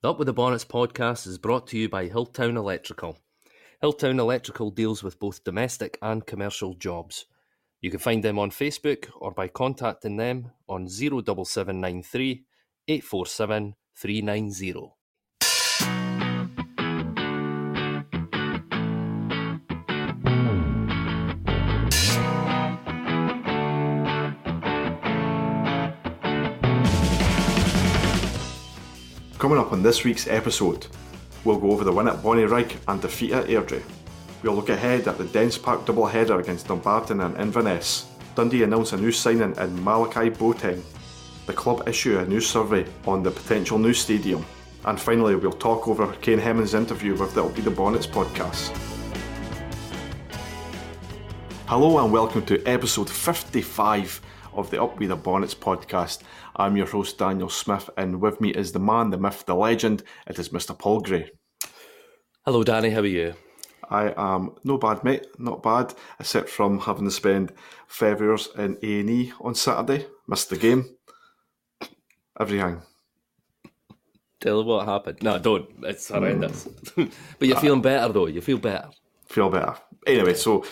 [0.00, 3.18] The Up with the Bonnets podcast is brought to you by Hilltown Electrical.
[3.82, 7.26] Hilltown Electrical deals with both domestic and commercial jobs.
[7.80, 12.44] You can find them on Facebook or by contacting them on 07793
[12.86, 14.97] 847 390.
[29.38, 30.88] Coming up on this week's episode,
[31.44, 33.84] we'll go over the win at Bonnyrigg and defeat at Airdrie.
[34.42, 38.06] We'll look ahead at the Dens Park doubleheader against Dumbarton and Inverness.
[38.34, 40.82] Dundee announce a new signing in Malachi Boateng.
[41.46, 44.44] The club issue a new survey on the potential new stadium.
[44.84, 48.76] And finally, we'll talk over Kane Hemmings' interview with the It'll the Bonnets podcast.
[51.66, 54.20] Hello and welcome to episode 55
[54.58, 56.22] of the Up With the Bonnets podcast.
[56.56, 60.02] I'm your host, Daniel Smith, and with me is the man, the myth, the legend.
[60.26, 60.76] It is Mr.
[60.76, 61.30] Paul Gray.
[62.44, 62.90] Hello, Danny.
[62.90, 63.34] How are you?
[63.88, 65.26] I am no bad, mate.
[65.38, 67.52] Not bad, except from having to spend
[67.86, 70.06] five hours in A and E on Saturday.
[70.26, 70.84] Missed the game.
[72.38, 72.82] Everything.
[74.40, 75.22] Tell what happened.
[75.22, 75.68] No, don't.
[75.84, 76.68] It's horrendous.
[76.96, 78.26] but you're uh, feeling better, though.
[78.26, 78.88] You feel better.
[79.26, 79.76] Feel better.
[80.06, 80.64] Anyway, so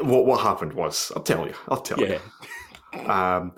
[0.00, 1.54] what what happened was, I'll tell you.
[1.68, 2.06] I'll tell Yeah.
[2.14, 2.20] you.
[3.06, 3.52] Um,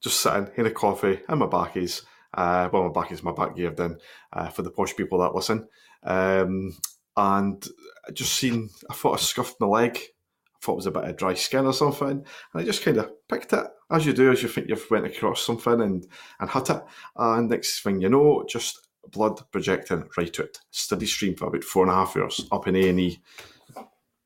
[0.00, 2.02] just sitting in a coffee in my backies.
[2.34, 3.98] Uh, well, my backies, my back gear then
[4.32, 5.68] uh, for the posh people that listen.
[6.02, 6.76] Um,
[7.16, 7.64] and
[8.08, 9.96] I just seen, I thought I scuffed my leg.
[9.98, 12.08] I thought it was a bit of dry skin or something.
[12.10, 15.06] And I just kind of picked it, as you do, as you think you've went
[15.06, 16.06] across something and,
[16.40, 16.82] and hit it.
[17.16, 20.58] And next thing you know, just blood projecting right to it.
[20.70, 23.20] Steady stream for about four and a half hours up in A&E.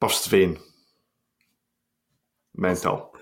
[0.01, 0.59] Burst vein.
[2.55, 3.16] Mental.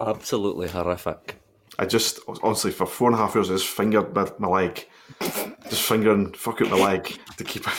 [0.00, 1.40] Absolutely horrific.
[1.78, 4.88] I just honestly for four and a half hours I just fingered my, my leg,
[5.68, 7.74] just fingering fuck out my leg to keep it.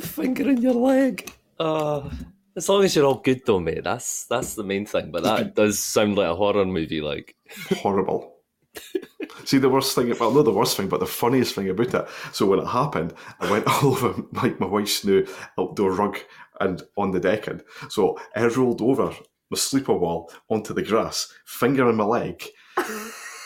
[0.00, 1.30] Finger in your leg.
[1.58, 2.08] Uh,
[2.56, 3.84] as long as you're all good, though, mate.
[3.84, 5.10] That's that's the main thing.
[5.10, 7.02] But that does sound like a horror movie.
[7.02, 7.36] Like,
[7.70, 8.36] horrible.
[9.44, 12.08] See the worst thing, well, not the worst thing, but the funniest thing about it.
[12.32, 15.26] So when it happened, I went all over like my wife's new
[15.58, 16.18] outdoor rug
[16.60, 17.62] and on the decking.
[17.88, 19.14] So I rolled over
[19.50, 22.44] my sleeper wall onto the grass, finger in my leg,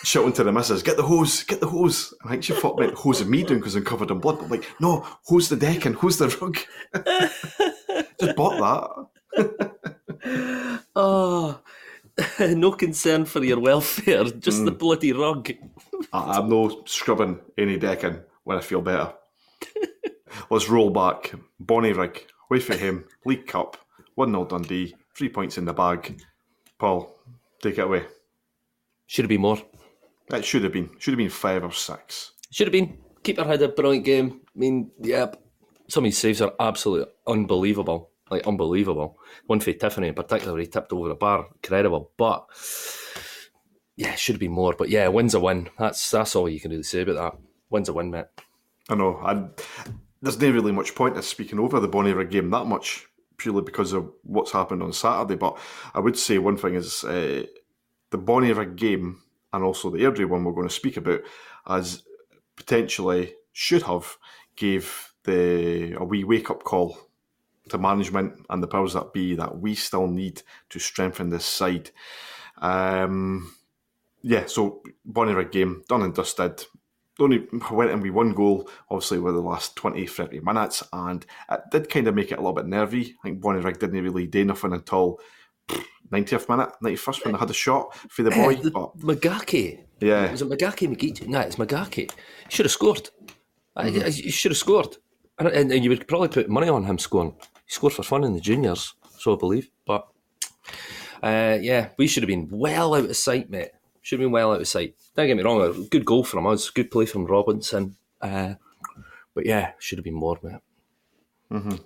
[0.02, 1.44] shouting to the missus, "Get the hose!
[1.44, 4.18] Get the hose!" I think she thought meant hosing me down because I'm covered in
[4.18, 4.38] blood.
[4.38, 6.56] But I'm like, no, hose the decking, hose the rug.
[8.20, 10.80] Just bought that.
[10.96, 11.60] oh,
[12.40, 14.24] no concern for your welfare.
[14.24, 14.78] Just the mm.
[14.78, 15.50] bloody rug.
[16.12, 19.12] I- I'm no scrubbing any decking when I feel better.
[20.50, 21.32] Let's roll back.
[21.62, 23.04] Bonnyrigg, away for him.
[23.24, 23.76] League Cup,
[24.16, 26.20] 1 0 Dundee, three points in the bag.
[26.78, 27.16] Paul,
[27.62, 28.04] take it away.
[29.06, 29.58] Should have been more.
[30.32, 30.90] It should have been.
[30.98, 32.32] Should have been five or six.
[32.50, 32.98] Should have been.
[33.22, 34.40] Keeper had a brilliant game.
[34.46, 35.32] I mean, yeah,
[35.88, 38.10] some of his saves are absolutely unbelievable.
[38.30, 39.18] Like, unbelievable.
[39.46, 41.48] One for Tiffoney in particular, he tipped over the bar.
[41.52, 42.12] Incredible.
[42.16, 42.46] But,
[43.96, 44.74] yeah, should have been more.
[44.78, 45.68] But, yeah, win's a win.
[45.78, 47.40] That's that's all you can really say about that.
[47.70, 48.26] Win's a win, mate.
[48.88, 49.16] I know.
[49.16, 49.48] I,
[50.22, 53.92] there's not really much point in speaking over the Bonnyrigg game that much, purely because
[53.92, 55.36] of what's happened on Saturday.
[55.36, 55.58] But
[55.94, 57.44] I would say one thing is uh,
[58.10, 59.22] the Bonnyrigg game
[59.52, 61.20] and also the Airdrie one we're going to speak about
[61.66, 62.02] as
[62.56, 64.16] potentially should have
[64.56, 66.98] gave the a wee wake up call
[67.68, 71.90] to management and the powers that be that we still need to strengthen this side.
[72.58, 73.54] Um,
[74.22, 76.64] yeah, so Bonnyrigg game done and dusted.
[77.20, 81.60] Only went in with one goal, obviously, with the last 20, 30 minutes, and it
[81.70, 83.16] did kind of make it a little bit nervy.
[83.22, 85.20] I think Bonnyrigg didn't really do nothing until
[86.10, 88.56] 90th minute, 91st when they had a shot for the boy.
[88.56, 89.84] the, But Magaki.
[90.00, 91.26] yeah, Was it Magaki McGee?
[91.28, 92.10] No, it's Magaki.
[92.10, 93.10] He should have scored.
[93.76, 94.96] I He should have scored.
[95.38, 97.34] And, and, and you would probably put money on him scoring.
[97.66, 99.70] He scored for fun in the juniors, so I believe.
[99.86, 100.06] But
[101.22, 103.70] uh, yeah, we should have been well out of sight, mate.
[104.02, 104.96] Should have been well out of sight.
[105.14, 107.96] Don't get me wrong, a good goal from us, good play from Robinson.
[108.20, 108.54] Uh,
[109.34, 110.60] but yeah, should have been more, mate.
[111.50, 111.76] Mm-hmm.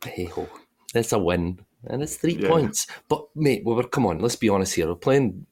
[0.00, 0.48] But hey ho,
[0.94, 2.48] it's a win, and it's three Yeah.
[2.48, 2.86] points.
[3.08, 4.88] But mate, we were come on, let's be honest here.
[4.88, 5.46] We're playing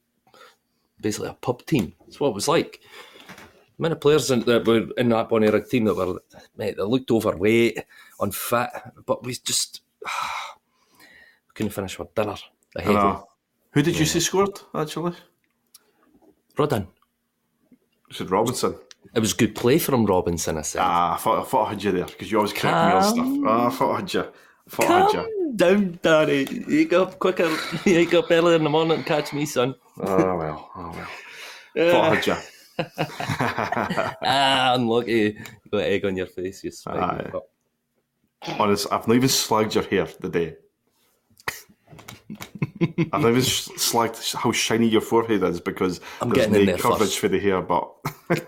[1.01, 1.93] basically a pub team.
[2.01, 2.79] That's what it was like.
[3.27, 6.19] The amount of players in, that were in that Bonnyrigg team that were,
[6.55, 7.79] mate, they looked overweight,
[8.19, 8.69] unfit,
[9.05, 12.35] but we just we couldn't finish with dinner.
[13.71, 15.13] Who did you see scored, actually?
[16.57, 16.87] Rudden.
[18.09, 18.75] You said Robinson.
[19.15, 20.81] It was good play from Robinson, I said.
[20.81, 23.03] Ah, I thought, I thought I had you there because you always correct me on
[23.03, 23.27] stuff.
[23.45, 24.21] Ah, I thought I had you.
[24.21, 25.21] I thought I had you.
[25.21, 26.47] Calm down, Danny.
[26.67, 27.55] You get up quicker.
[27.85, 29.75] You get up earlier in the morning and catch me, son.
[29.99, 30.91] Oh well, oh
[31.75, 31.91] well.
[31.91, 32.35] Thought I had you.
[34.23, 35.11] ah, unlucky.
[35.11, 36.97] You got egg on your face, you spite.
[36.97, 37.31] Aye.
[38.59, 40.55] Honest, I've not even slagged your hair today.
[43.11, 46.71] I've not even slagged how shiny your forehead is because I'm there's getting in no
[46.73, 47.19] there coverage first.
[47.19, 47.91] for the hair, but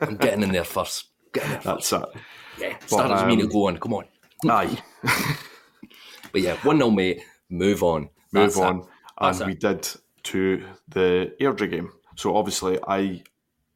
[0.01, 1.07] I'm getting in there first.
[1.33, 1.91] Getting there first.
[1.91, 2.21] that's it.
[2.59, 3.77] Yeah, start as me to um, go on.
[3.77, 4.05] Come on.
[4.49, 4.77] Aye,
[6.31, 7.21] But yeah, 1 0, mate.
[7.49, 8.09] Move on.
[8.31, 8.87] move That's on.
[9.21, 9.53] That's and it.
[9.53, 9.87] we did
[10.23, 11.91] to the Airdrie game.
[12.15, 13.21] So obviously, I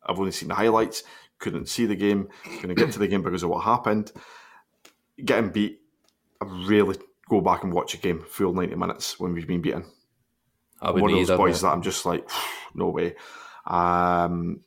[0.06, 1.04] I've only seen the highlights.
[1.38, 2.28] Couldn't see the game.
[2.60, 4.12] Couldn't get to the game because of what happened.
[5.24, 5.82] Getting beat.
[6.42, 6.98] I really
[7.30, 9.86] go back and watch a game full ninety minutes when we've been beaten.
[10.82, 12.28] I would one of those boys that I'm just like,
[12.74, 13.16] no way.
[13.66, 14.62] Um,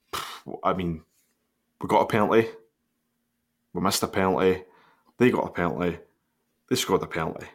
[0.62, 1.02] I mean,
[1.80, 2.48] we got a penalty.
[3.72, 4.62] We missed a penalty.
[5.18, 5.98] They got a penalty.
[6.68, 7.46] They scored a penalty.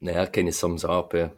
[0.00, 1.12] Yeah, that kind of sums it up.
[1.14, 1.28] Yeah.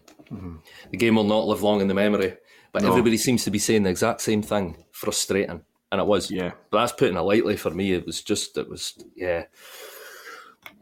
[0.91, 2.37] The game will not live long in the memory,
[2.73, 2.87] but Mm-hmm.
[2.87, 2.93] No.
[2.93, 4.85] everybody seems to be saying the exact same thing.
[4.93, 6.31] Frustrating, and it was.
[6.31, 6.53] Yeah.
[6.71, 7.93] But that's putting it lightly for me.
[7.95, 8.57] It was just.
[8.57, 8.95] It was.
[9.17, 9.41] Yeah.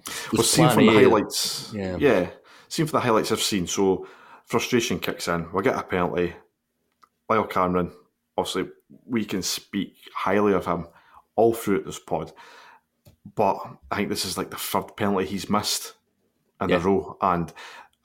[0.07, 1.97] It Well, was seeing plan from the highlights, Yeah.
[1.99, 2.29] yeah,
[2.69, 4.07] seeing from the highlights I've seen, so
[4.49, 5.51] frustration kicks in.
[5.53, 6.35] We get a penalty.
[7.31, 7.93] Lyall Cameron,
[8.37, 8.71] obviously,
[9.07, 10.87] we can speak highly of him
[11.37, 12.33] all throughout this pod,
[13.35, 13.59] but
[13.91, 15.95] I think this is like the third penalty he's missed
[16.61, 16.77] in Yeah.
[16.77, 17.53] a row, and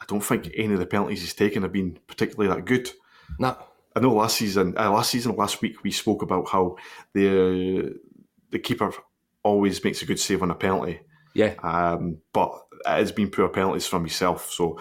[0.02, 2.92] I don't think any of the penalties he's taken have been particularly that good.
[3.40, 3.56] Nah.
[3.96, 6.76] I know last season, uh, last season, last week we spoke about how
[7.14, 7.98] the
[8.50, 8.92] the keeper
[9.44, 11.00] always makes a good save on a penalty,
[11.34, 11.54] Yeah.
[11.64, 12.52] um, but
[12.86, 14.52] it has been poor penalties from himself.
[14.52, 14.80] So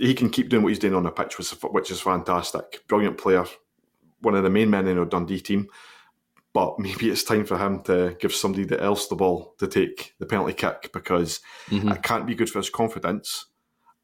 [0.00, 2.82] he can keep doing what he's doing on the pitch, which is, which is fantastic.
[2.88, 3.44] Brilliant player,
[4.20, 5.68] one of the main men in our Dundee team.
[6.52, 10.26] But maybe it's time for him to give somebody else the ball to take the
[10.26, 11.94] penalty kick because Mhm.
[11.94, 13.46] it can't be good for his confidence.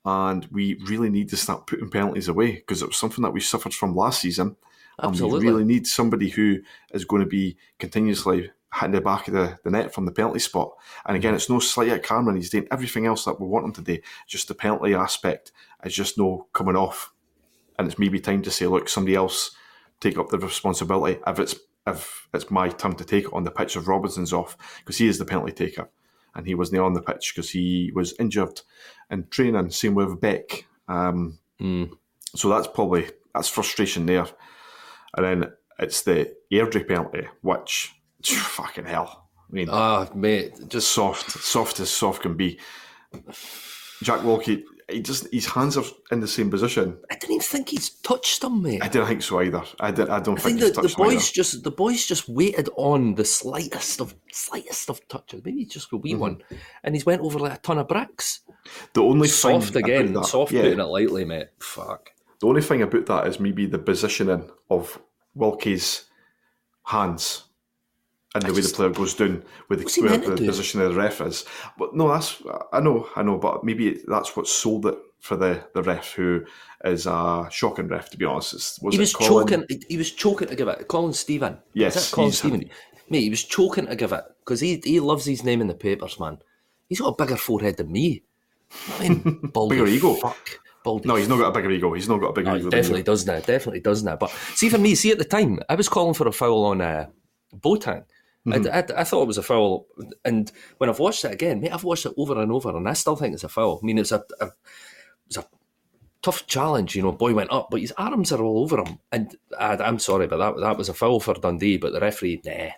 [0.05, 3.41] And we really need to start putting penalties away because it was something that we
[3.41, 4.57] suffered from last season.
[5.03, 5.39] Absolutely.
[5.39, 6.61] And we really need somebody who
[6.93, 10.39] is going to be continuously hitting the back of the, the net from the penalty
[10.41, 10.73] spot.
[11.07, 12.37] And again, it's no slight at Cameron.
[12.37, 13.99] He's doing everything else that we want him to do.
[14.27, 15.53] Just the penalty aspect
[15.85, 17.13] is just no coming off.
[17.79, 19.51] And it's maybe time to say, look, somebody else
[20.01, 21.21] take up the responsibility.
[21.27, 21.55] If it's
[21.87, 25.07] if it's my turn to take it on the pitch if Robinson's off, because he
[25.07, 25.89] is the penalty taker.
[26.35, 28.61] And he wasn't on the pitch because he was injured
[29.11, 29.71] in training.
[29.71, 30.67] Same with Beck.
[30.89, 31.91] Um, Mm.
[32.35, 34.27] so that's probably that's frustration there.
[35.17, 39.29] And then it's the Airdrie penalty, which fucking hell.
[39.51, 40.69] I mean, Ah, mate.
[40.69, 42.59] Just soft, soft as soft can be.
[44.03, 46.99] Jack Wilkie, he just his hands are in the same position.
[47.11, 48.83] I didn't even think he's touched him, mate.
[48.83, 49.63] I didn't think so either.
[49.81, 50.09] I did.
[50.11, 51.33] I don't I think, think he's that the boys either.
[51.33, 55.93] just the boys just waited on the slightest of slightest of touches, maybe he's just
[55.93, 56.21] a wee Mm-hmm.
[56.21, 56.43] one,
[56.85, 58.41] and he's went over like a ton of bricks.
[58.93, 61.49] The only Soft thing again, about that- soft yeah, putting it lightly, mate.
[61.61, 62.11] Fuck.
[62.41, 65.01] The only thing about that is maybe the positioning of
[65.35, 66.05] Wilkie's
[66.85, 67.45] hands
[68.37, 70.99] and the way just- the player goes down with the, where the position of the
[71.01, 71.45] ref is.
[71.79, 72.43] But no, that's
[72.73, 76.45] I know, I know, but maybe that's what sold it for the, the ref, who
[76.85, 78.11] is a shocking ref.
[78.11, 79.65] To be honest, It's- was he was choking.
[79.89, 80.87] He was choking to give it.
[80.89, 81.59] Colin Steven.
[81.75, 82.71] Yes, Is that Colin Steven?
[83.09, 85.75] Mate, he was choking to give it because he he loves his name in the
[85.75, 86.39] papers, man.
[86.89, 88.23] He's got a bigger forehead than me.
[88.99, 90.15] I mean, Bigger ego.
[90.15, 90.61] Fuck.
[90.85, 91.93] Baldy No, he's not got a bigger ego.
[91.95, 92.71] He's not got a bigger Oh, ego.
[92.71, 93.39] definitely does now.
[93.41, 94.17] Definitely does now.
[94.17, 96.81] But see, for me, see at the time, I was calling for a foul on
[96.81, 97.07] uh,
[97.57, 98.05] Boateng.
[98.47, 98.67] Mm-hmm.
[98.67, 99.87] I, I, I thought it was a foul,
[100.25, 102.93] and when I've watched it again, mate, I've watched it over and over, and I
[102.93, 103.81] still think it's a foul.
[103.83, 104.51] I mean, it's a, a
[105.27, 105.45] it's a
[106.23, 106.95] tough challenge.
[106.95, 109.99] You know, boy went up, but his arms are all over him, and I, I'm
[109.99, 111.77] sorry, but that that was a foul for Dundee.
[111.77, 112.71] But the referee, nah,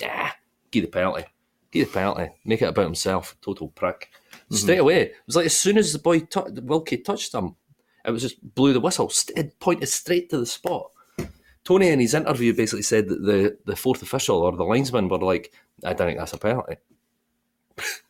[0.00, 0.30] nah,
[0.70, 1.24] give the penalty,
[1.70, 3.36] give the penalty, make it about himself.
[3.40, 4.10] Total prick.
[4.50, 7.56] Straight away, it was like as soon as the boy tou- Wilkie touched him,
[8.04, 9.08] it was just blew the whistle.
[9.08, 10.90] St- it pointed straight to the spot.
[11.66, 15.18] Tony in his interview basically said that the, the fourth official or the linesman were
[15.18, 15.52] like,
[15.84, 16.76] I don't think that's a penalty.
[17.76, 18.02] That's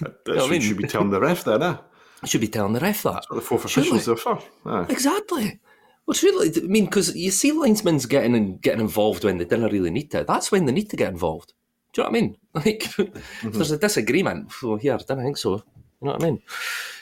[0.28, 1.76] I what mean- you should be telling the ref then, eh?
[2.22, 3.24] I should be telling the ref that.
[3.28, 4.40] What the fourth officials are for.
[4.64, 4.86] Aye.
[4.88, 5.58] Exactly.
[6.06, 9.72] Well, really, I mean, because you see linesmen's getting in, getting involved when they didn't
[9.72, 10.22] really need to.
[10.24, 11.52] That's when they need to get involved.
[11.92, 12.36] Do you know what I mean?
[12.54, 15.54] Like, if there's a disagreement, well, here, I don't think so.
[15.54, 15.62] You
[16.02, 16.42] know what I mean?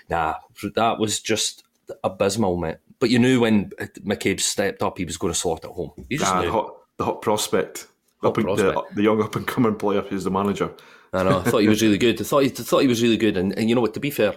[0.09, 0.35] Nah,
[0.75, 1.65] that was just
[2.05, 2.77] abysmal, mate.
[3.01, 3.71] But you knew when
[4.05, 5.91] McCabe stepped up, he was going to slot it home.
[6.09, 6.47] You just Ah, knew.
[6.47, 7.89] the hot, the hot prospect.
[8.23, 8.75] Hot prospect.
[8.91, 10.71] The, the young up and coming player who's the manager.
[11.13, 11.41] I know.
[11.41, 12.21] I thought he was really good.
[12.21, 13.37] I thought he, I thought he was really good.
[13.37, 13.95] And, and you know what?
[13.95, 14.35] To be fair,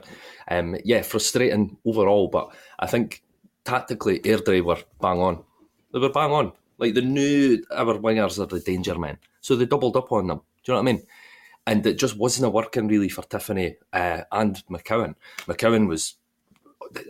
[0.50, 2.30] um, yeah, frustrating overall.
[2.30, 3.22] But I think
[3.66, 5.44] tactically, Airdrie were bang on.
[5.92, 6.54] They were bang on.
[6.80, 10.38] Like the new our wingers are the danger men, so they doubled up on them.
[10.64, 11.04] Do you know what I mean?
[11.68, 15.16] And it just wasn't working really for Tiffoney uh, and McCowan.
[15.46, 16.16] McCowan was,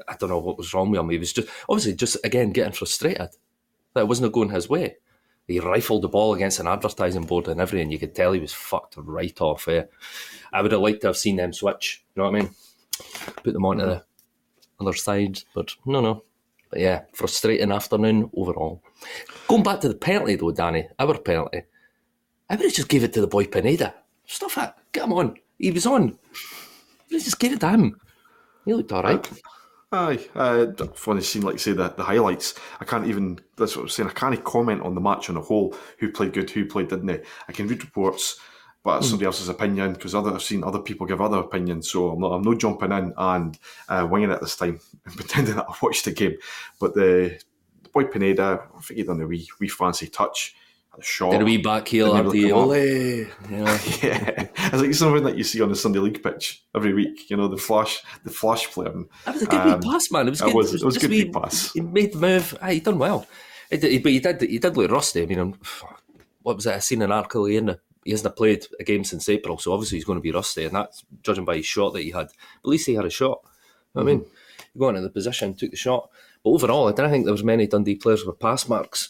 [0.08, 1.10] I don't know what was wrong with him.
[1.10, 3.30] He was just obviously just again getting frustrated
[3.94, 4.98] that it wasn't going his way.
[5.48, 7.92] He rifled the ball against an advertising board and everything.
[7.92, 9.68] You could tell he was fucked right off.
[9.68, 9.84] Eh?
[10.54, 12.04] I would have liked to have seen them switch.
[12.16, 12.56] You know what I mean?
[13.44, 14.04] Put them onto the
[14.80, 16.24] other side, but no, no.
[16.70, 18.82] But yeah, frustrating afternoon overall.
[19.48, 21.64] Going back to the penalty though, Danny, our penalty.
[22.50, 23.94] I would have just gave it to the boy Pineda.
[24.26, 24.74] Stuff it.
[24.92, 25.36] Get him on.
[25.58, 26.18] He was on.
[27.12, 28.00] I just gave it to him.
[28.66, 29.30] He looked all right.
[29.94, 32.56] Aye, uh, funny scene, like say the, the highlights.
[32.80, 33.40] I can't even.
[33.58, 34.10] That's what I'm saying.
[34.10, 35.76] I can't comment on the match on a whole.
[36.00, 37.24] Who played good, who played didn't.
[37.48, 38.40] I can read reports,
[38.84, 41.92] but it's somebody else's opinion because other I've seen other people give other opinions.
[41.92, 42.32] So I'm not.
[42.32, 46.06] I'm not jumping in and uh, winging it this time and pretending that I watched
[46.06, 46.38] the game.
[46.80, 47.40] But the,
[47.84, 50.56] the boy Pineda, I think he done a wee wee fancy touch.
[51.02, 51.32] Shot.
[51.32, 53.60] Did a wee back heel Didn't at even the look him up.
[53.60, 53.66] ole.
[53.66, 53.72] Know.
[54.04, 57.30] Yeah, it's like something that you see on the Sunday league pitch every week.
[57.32, 58.94] You know the flash, the flash player.
[59.26, 60.28] That was a good Um, wee pass, man.
[60.28, 60.54] It was it good.
[60.56, 61.72] was- it was good wee- wee pass.
[61.74, 62.56] He made the move.
[62.62, 63.26] Aye, he done well.
[63.72, 64.42] He did, but he did.
[64.42, 65.24] He did look rusty.
[65.24, 65.56] I mean, I'm,
[66.44, 66.76] what was it?
[66.76, 67.46] I seen an article.
[67.46, 70.32] He, hadn't- he hasn't played a game since April, so obviously he's going to be
[70.32, 72.28] rusty, and that's judging by his shot that he had.
[72.28, 73.42] But at least he had a shot.
[73.94, 74.26] What I mean,
[74.74, 76.10] he got into the position, took the shot.
[76.44, 79.10] But overall, I don't think there was many Dundee players with pass marks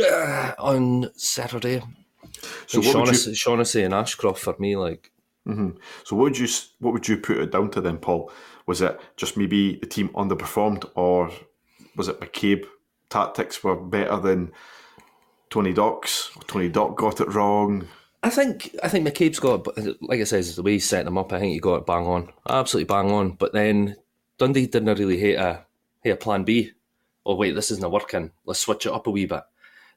[0.00, 1.82] uh, on Saturday.
[2.66, 5.12] So And would you Shaughnessy, Shaughnessy and Ashcroft for me, like
[6.04, 8.30] So what would you what would you put it down to then, Paul?
[8.66, 11.30] Was it just maybe the team underperformed, or
[11.96, 12.64] was it McCabe
[13.10, 14.52] tactics were better than
[15.50, 16.30] Tony Doc's?
[16.46, 17.88] Tony Doc got it wrong.
[18.22, 19.66] I think I think McCabe's got,
[20.00, 21.32] like I says, the way he set them up.
[21.32, 23.32] I think he got it bang on, absolutely bang on.
[23.32, 23.96] But then
[24.38, 25.66] Dundee didn't really hate a
[26.02, 26.70] hate a plan B.
[27.26, 28.30] Oh wait, this isn't working.
[28.46, 29.42] Let's switch it up a wee bit.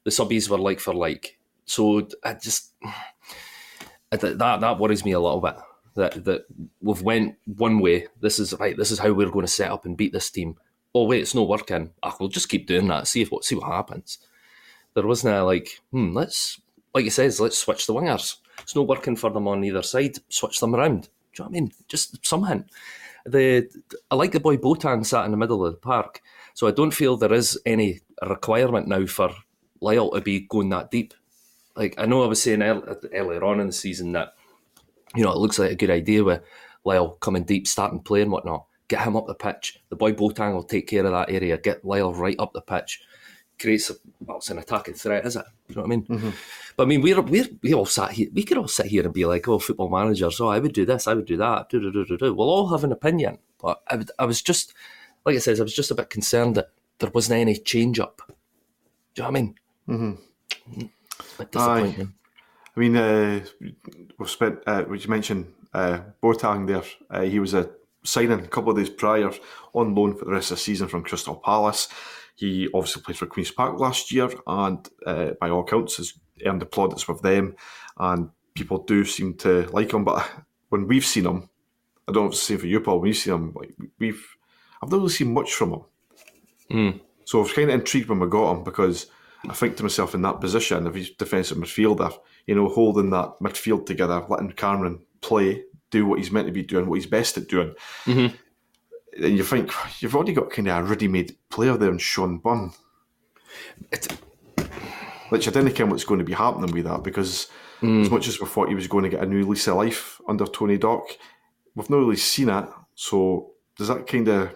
[0.06, 1.36] The subbies were like for like.
[1.64, 2.74] So I just
[4.12, 5.56] I th- that that worries me a little bit.
[5.96, 6.46] That that
[6.80, 8.06] we've went one way.
[8.20, 8.76] This is right.
[8.76, 10.54] This is how we're going to set up and beat this team.
[10.94, 11.92] Oh wait, it's not working.
[12.04, 13.08] Ah, we'll just keep doing that.
[13.08, 14.18] See if what see what happens.
[14.94, 16.60] There wasn't a like, hmm, let's
[16.94, 18.36] like he says, let's switch the wingers.
[18.60, 20.18] It's not working for them on either side.
[20.28, 21.02] Switch them around.
[21.02, 21.72] Do you know what I mean?
[21.88, 22.64] Just something.
[23.24, 23.68] The
[24.08, 26.22] I like the boy Botan sat in the middle of the park,
[26.54, 29.34] so I don't feel there is any requirement now for
[29.80, 31.14] Lyall to be going that deep.
[31.76, 34.34] Like I know I was saying earl- earlier on in the season that
[35.14, 36.42] you know it looks like a good idea with
[36.84, 38.66] Lyall coming deep, starting play and whatnot.
[38.88, 39.80] Get him up the pitch.
[39.88, 41.58] The boy Botan will take care of that area.
[41.58, 43.02] Get Lyall right up the pitch.
[43.58, 45.44] Creates a, well, it's an attacking threat, is it?
[45.68, 46.04] You know what I mean?
[46.04, 46.30] Mm-hmm.
[46.76, 48.28] But I mean, we're, we're we all sat here.
[48.32, 50.40] We could all sit here and be like, "Oh, football managers.
[50.40, 51.06] Oh, I would do this.
[51.06, 51.70] I would do that.
[51.70, 53.38] Do do do do do." We'll all have an opinion.
[53.58, 54.74] But I, would, I was just,
[55.24, 58.22] like I says, I was just a bit concerned that there wasn't any change up.
[58.26, 58.34] Do
[59.16, 59.54] you know what I mean?
[59.88, 60.86] Mm-hmm.
[61.50, 62.12] disappointing.
[62.76, 63.44] I mean, uh,
[64.18, 64.58] we've spent.
[64.66, 66.82] Uh, you mentioned uh, Boateng there.
[67.10, 67.70] Uh, he was a
[68.02, 69.30] signing a couple of days prior
[69.74, 71.88] on loan for the rest of the season from Crystal Palace.
[72.34, 76.12] He obviously played for Queens Park last year, and uh, by all accounts, has
[76.44, 77.56] earned the plaudits with them.
[77.98, 80.04] And people do seem to like him.
[80.04, 80.28] But
[80.68, 81.48] when we've seen him,
[82.06, 82.96] I don't know if it's the same for you, Paul.
[82.96, 84.24] When we've seen him, like we've,
[84.82, 85.80] I've not really seen much from him.
[87.24, 89.06] So I was kind of intrigued when we got him because
[89.48, 93.34] I think to myself in that position, if he's defensive midfielder, you know, holding that
[93.42, 97.36] midfield together, letting Cameron play, do what he's meant to be doing, what he's best
[97.38, 97.74] at doing.
[98.04, 99.24] Mm-hmm.
[99.24, 102.72] And you think you've already got kind of a ready-made player there in Shaun Byrne,
[103.90, 104.12] It,
[105.30, 107.48] which I didn't care what's going to be happening with that because
[107.80, 108.02] mm.
[108.02, 110.20] as much as we thought he was going to get a new lease of life
[110.28, 111.06] under Tony Dock,
[111.74, 112.66] we've not really seen it.
[112.94, 114.54] So does that kind of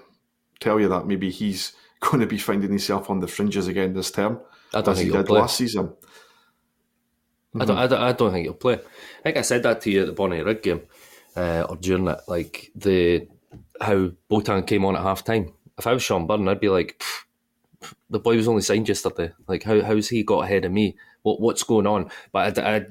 [0.61, 4.11] tell you that maybe he's going to be finding himself on the fringes again this
[4.11, 4.41] term?
[4.75, 5.41] I don't think he he'll play.
[5.41, 5.93] last season.
[7.59, 8.75] I, don't, I, don't, I don't think he'll play.
[8.75, 10.83] I think I said that to you at the Bonnyrigg game
[11.37, 13.27] uh, or during it, like the
[13.81, 15.53] how Botan came on at half time.
[15.79, 17.03] If I was Shaun Byrne, I'd be like,
[18.09, 19.33] the boy was only signed yesterday.
[19.49, 20.97] Like, how how's he got ahead of me?
[21.23, 22.11] What what's going on?
[22.31, 22.87] But I, I,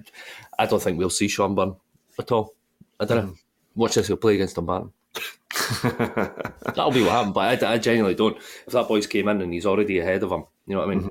[0.57, 1.75] I don't think we'll see Shaun Byrne
[2.17, 2.55] at all.
[2.99, 3.35] I don't know.
[3.75, 4.91] Watch this, he'll play against Dumbarton.
[5.83, 8.37] That'll be what happened, but I, I genuinely don't.
[8.37, 10.95] If that boy's came in and he's already ahead of him, you know what I
[10.95, 11.09] mean?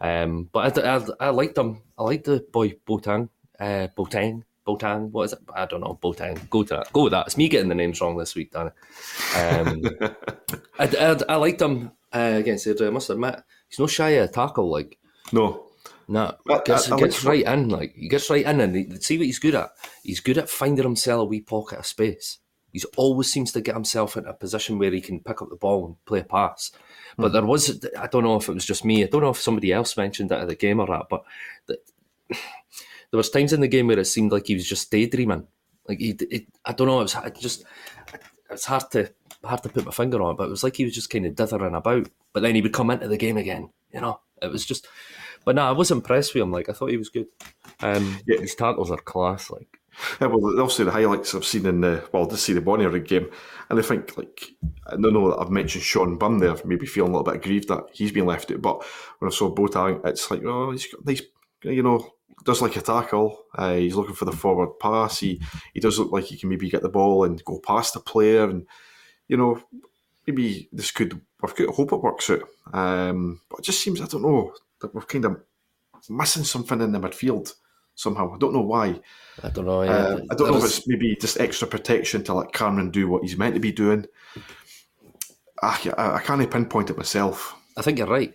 [0.00, 1.80] Um, but I, I, I liked him.
[1.96, 3.28] I liked the boy Botang.
[3.58, 4.42] Uh, Botang.
[4.66, 5.10] Botang.
[5.10, 5.38] What is it?
[5.54, 5.98] I don't know.
[6.02, 6.48] Botang.
[6.50, 6.92] Go to that.
[6.92, 7.26] Go with that.
[7.26, 8.70] It's me getting the names wrong this week, Danny.
[9.36, 9.82] Um,
[10.78, 12.88] I, I, I liked him uh, against Airdrie.
[12.88, 14.70] I must admit, he's no shy of a tackle.
[14.70, 14.98] Like,
[15.32, 15.66] No,
[16.08, 17.68] no, I- gets, gets right in.
[17.68, 19.70] Like, he gets right in, and he, see what he's good at.
[20.02, 22.38] He's good at finding himself a wee pocket of space.
[22.78, 25.56] He's always seems to get himself into a position where he can pick up the
[25.56, 26.70] ball and play a pass.
[27.16, 29.02] But there was, I don't know if it was just me.
[29.02, 31.06] I don't know if somebody else mentioned it at the game or that.
[31.10, 31.24] But
[31.66, 31.80] the,
[32.30, 35.48] there was times in the game where it seemed like he was just daydreaming.
[35.88, 37.00] Like he, it, I don't know.
[37.00, 37.64] It was just,
[38.48, 39.10] it's hard to
[39.42, 40.36] hard to put my finger on it.
[40.36, 42.08] But it was like he was just kind of dithering about.
[42.32, 43.70] But then he would come into the game again.
[43.92, 44.86] You know, it was just.
[45.44, 46.52] But no, I was impressed with him.
[46.52, 47.26] Like I thought he was good.
[47.80, 48.38] Um, Yeah.
[48.38, 49.50] His tackles are class.
[49.50, 49.77] Like
[50.20, 53.30] Yeah, well, obviously the highlights I've seen in the well, just see the Bonnyrigg game,
[53.68, 54.52] and I think like
[54.86, 57.68] I don't know that I've mentioned Shaun Byrne there, maybe feeling a little bit aggrieved
[57.68, 58.62] that he's been left out.
[58.62, 58.84] But
[59.18, 61.22] when I saw Boateng, it's like oh, he's got nice,
[61.62, 62.12] you know,
[62.44, 63.44] does like a tackle.
[63.54, 65.20] Uh, he's looking for the forward pass.
[65.20, 65.40] He
[65.74, 68.48] he does look like he can maybe get the ball and go past the player,
[68.48, 68.66] and
[69.26, 69.62] you know,
[70.26, 71.20] maybe this could.
[71.42, 72.42] I've got hope it works out.
[72.72, 75.40] Um, but it just seems I don't know that we're kind of
[76.08, 77.54] missing something in the midfield
[77.98, 78.32] somehow.
[78.32, 79.00] I don't know why.
[79.42, 79.82] I don't know.
[79.82, 83.08] Yeah, Uh, I don't know if it's maybe just extra protection to let Cameron do
[83.08, 84.06] what he's meant to be doing.
[85.62, 87.54] Ah, yeah, I, I can't pinpoint it myself.
[87.76, 88.34] I think you're right.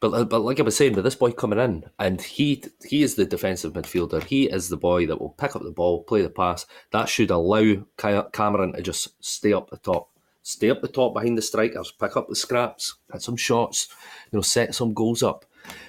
[0.00, 3.14] But but like I was saying, with this boy coming in, and he he is
[3.14, 4.24] the defensive midfielder.
[4.24, 6.66] He is the boy that will pick up the ball, play the pass.
[6.90, 10.10] That should allow Cameron to just stay up the top,
[10.42, 13.88] stay up the top behind the strikers, pick up the scraps, hit some shots,
[14.32, 15.44] you know, set some goals up.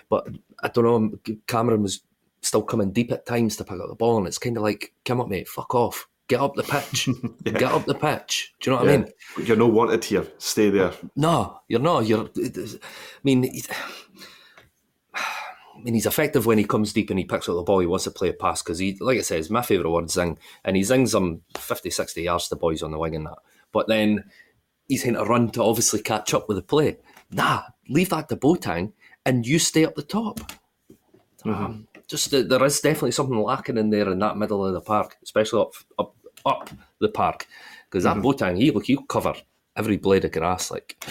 [0.09, 0.27] But
[0.61, 1.35] I don't know.
[1.47, 2.01] Cameron was
[2.43, 4.93] still coming deep at times to pick up the ball, and it's kind of like,
[5.05, 7.09] come up, mate, fuck off, get up the pitch,
[7.43, 8.53] get up the pitch.
[8.59, 9.11] Do you know what I mean?
[9.43, 10.27] You're not wanted here.
[10.37, 10.93] Stay there.
[11.15, 12.05] No, you're not.
[12.05, 12.29] You're.
[12.37, 12.79] I
[13.23, 13.67] mean, he's,
[15.15, 17.79] I mean, he's effective when he comes deep and he picks up the ball.
[17.79, 20.09] He wants to play a pass because he, like I said, it's my favourite word,
[20.09, 23.25] zing, and he zings them 50, 60 yards to the boys on the wing and
[23.25, 23.39] that.
[23.71, 24.25] But then
[24.87, 26.97] he's having to run to obviously catch up with the play.
[27.31, 28.93] Nah, leave that to Boateng
[29.25, 30.39] and you stay up the top.
[31.45, 31.81] Um, mm-hmm.
[32.07, 35.17] just that there is definitely something lacking in there in that middle of the park,
[35.23, 36.69] especially up up up
[36.99, 37.47] the park,
[37.89, 38.25] because that mm-hmm.
[38.25, 39.33] Boateng, he look he'll cover
[39.75, 41.03] every blade of grass like.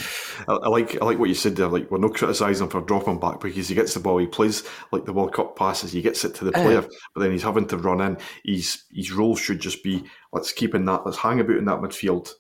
[0.49, 1.69] I, I like I like what you said there.
[1.69, 4.65] Like we're not criticising him for dropping back because he gets the ball, he plays
[4.93, 6.63] like the World Cup passes, he gets it to the uh-huh.
[6.63, 6.83] player,
[7.15, 8.17] but then he's having to run in.
[8.45, 11.81] He's his role should just be let's keep in that, let's hang about in that
[11.81, 12.33] midfield,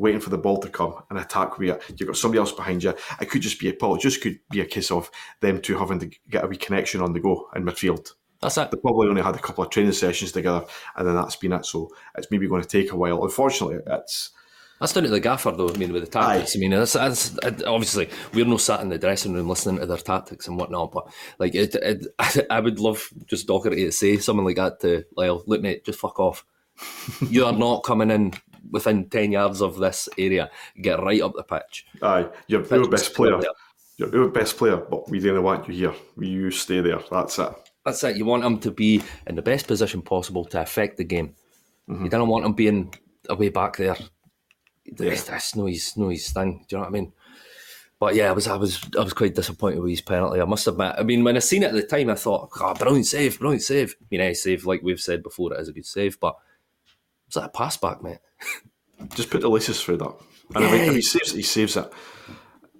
[0.00, 2.94] waiting for the ball to come and attack where you've got somebody else behind you.
[3.20, 5.78] It could just be a Paul, it just could be a case of them two
[5.78, 8.12] having to get a wee connection on the go in midfield.
[8.40, 8.70] That's it.
[8.70, 10.64] They probably only had a couple of training sessions together,
[10.96, 11.66] and then that's been it.
[11.66, 13.22] So it's maybe going to take a while.
[13.22, 14.30] Unfortunately, it's
[14.80, 15.68] That's down to the gaffer, though.
[15.68, 16.56] I mean, with the tactics.
[16.56, 17.36] I mean, that's, that's
[17.66, 20.92] obviously we're not sat in the dressing room listening to their tactics and whatnot.
[20.92, 22.06] But like, it, it,
[22.50, 25.42] I would love just Docherty to say something like that to Lyall.
[25.46, 26.46] Look, mate, just fuck off.
[27.28, 28.32] you are not coming in
[28.70, 30.50] within ten yards of this area.
[30.80, 31.86] Get right up the pitch.
[32.02, 33.40] aye, you're our best player.
[33.96, 35.94] You're our best player, but we don't want you here.
[36.18, 37.00] You stay there.
[37.10, 37.52] That's it.
[37.84, 38.16] That's it.
[38.16, 41.34] You want him to be in the best position possible to affect the game.
[41.88, 42.04] Mm-hmm.
[42.04, 42.94] You don't want him being
[43.28, 43.96] away back there.
[44.92, 46.64] That's, that's no his no his thing.
[46.68, 47.12] Do you know what I mean?
[47.98, 50.40] But yeah, I was I was I was quite disappointed with his penalty.
[50.40, 50.94] I must admit.
[50.98, 53.62] I mean, when I seen it at the time, I thought, "Oh, brilliant save, brilliant
[53.62, 56.18] save." I mean, any save, like we've said before, it is a good save.
[56.18, 56.36] But
[57.26, 58.18] was that a pass back, mate?
[59.14, 60.14] Just put the laces through that.
[60.54, 61.90] And if, he, if he saves it, he saves it.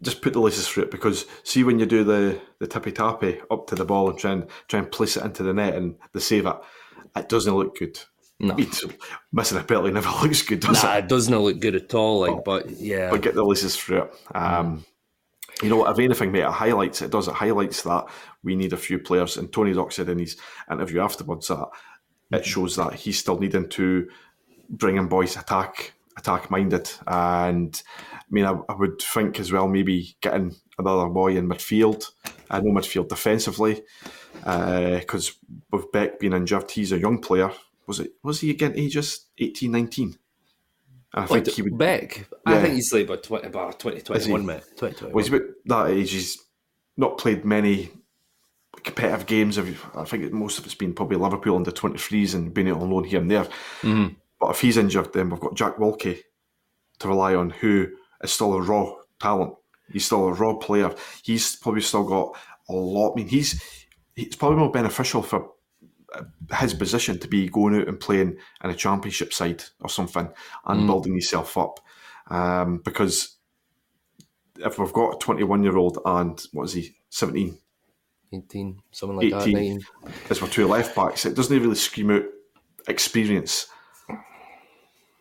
[0.03, 3.41] Just put the laces through it because see when you do the the tippy tappy
[3.51, 5.97] up to the ball and try and try and place it into the net and
[6.13, 6.57] the save it,
[7.17, 7.99] it doesn't look good.
[8.39, 8.55] No.
[8.55, 8.71] I mean,
[9.33, 11.05] missing a penalty never looks good, does Nah, it?
[11.05, 12.21] it doesn't look good at all.
[12.21, 14.15] Like, but yeah, But get the laces through it.
[14.35, 14.85] Um,
[15.63, 17.29] you know, if anything, mate, it highlights it does.
[17.29, 18.07] It highlights that
[18.43, 19.37] we need a few players.
[19.37, 20.39] And Tony Dock said in his
[20.71, 21.69] interview afterwards that
[22.33, 24.09] it shows that he's still needing to
[24.71, 26.91] bring in boys attack attack minded.
[27.07, 27.83] And
[28.15, 32.11] I mean, I, I would think as well maybe getting another boy in midfield.
[32.49, 33.83] I know midfield defensively
[34.35, 35.33] because
[35.71, 37.51] with Beck being injured, he's a young player.
[37.87, 38.13] Was it?
[38.23, 40.19] Was he again ages 18, 19?
[41.13, 42.29] I think he would Beck.
[42.47, 44.63] I think he's like about twenty, about twenty twenty one, mate.
[44.77, 46.13] Twenty twenty Well, he's about that age.
[46.13, 46.39] He's
[46.97, 47.91] not played many
[48.85, 49.59] competitive games.
[49.59, 53.21] I think most of it's been probably Liverpool under 23s and been on loan here
[53.21, 53.45] and there.
[53.83, 54.15] Mm-hmm.
[54.41, 56.23] But if he's injured, then we've got Jack Wilkie
[56.99, 57.89] to rely on, who
[58.23, 59.55] is still a raw talent.
[59.93, 60.95] He's still a raw player.
[61.23, 62.37] He's probably still got
[62.69, 63.13] a lot.
[63.13, 63.63] I mean, he's
[64.17, 65.51] it's probably more beneficial for
[66.15, 66.23] uh,
[66.57, 70.29] his position to be going out and playing in a championship side or something
[70.67, 71.81] and building himself up.
[72.29, 73.37] Um, because
[74.57, 77.59] if we've got a 21 year old and what is he, 17,
[78.33, 79.43] 18, something like that.
[79.43, 79.55] 18.
[79.55, 79.85] 19.
[80.31, 82.25] as we're two left backs, it doesn't really scream out
[82.89, 83.67] experience.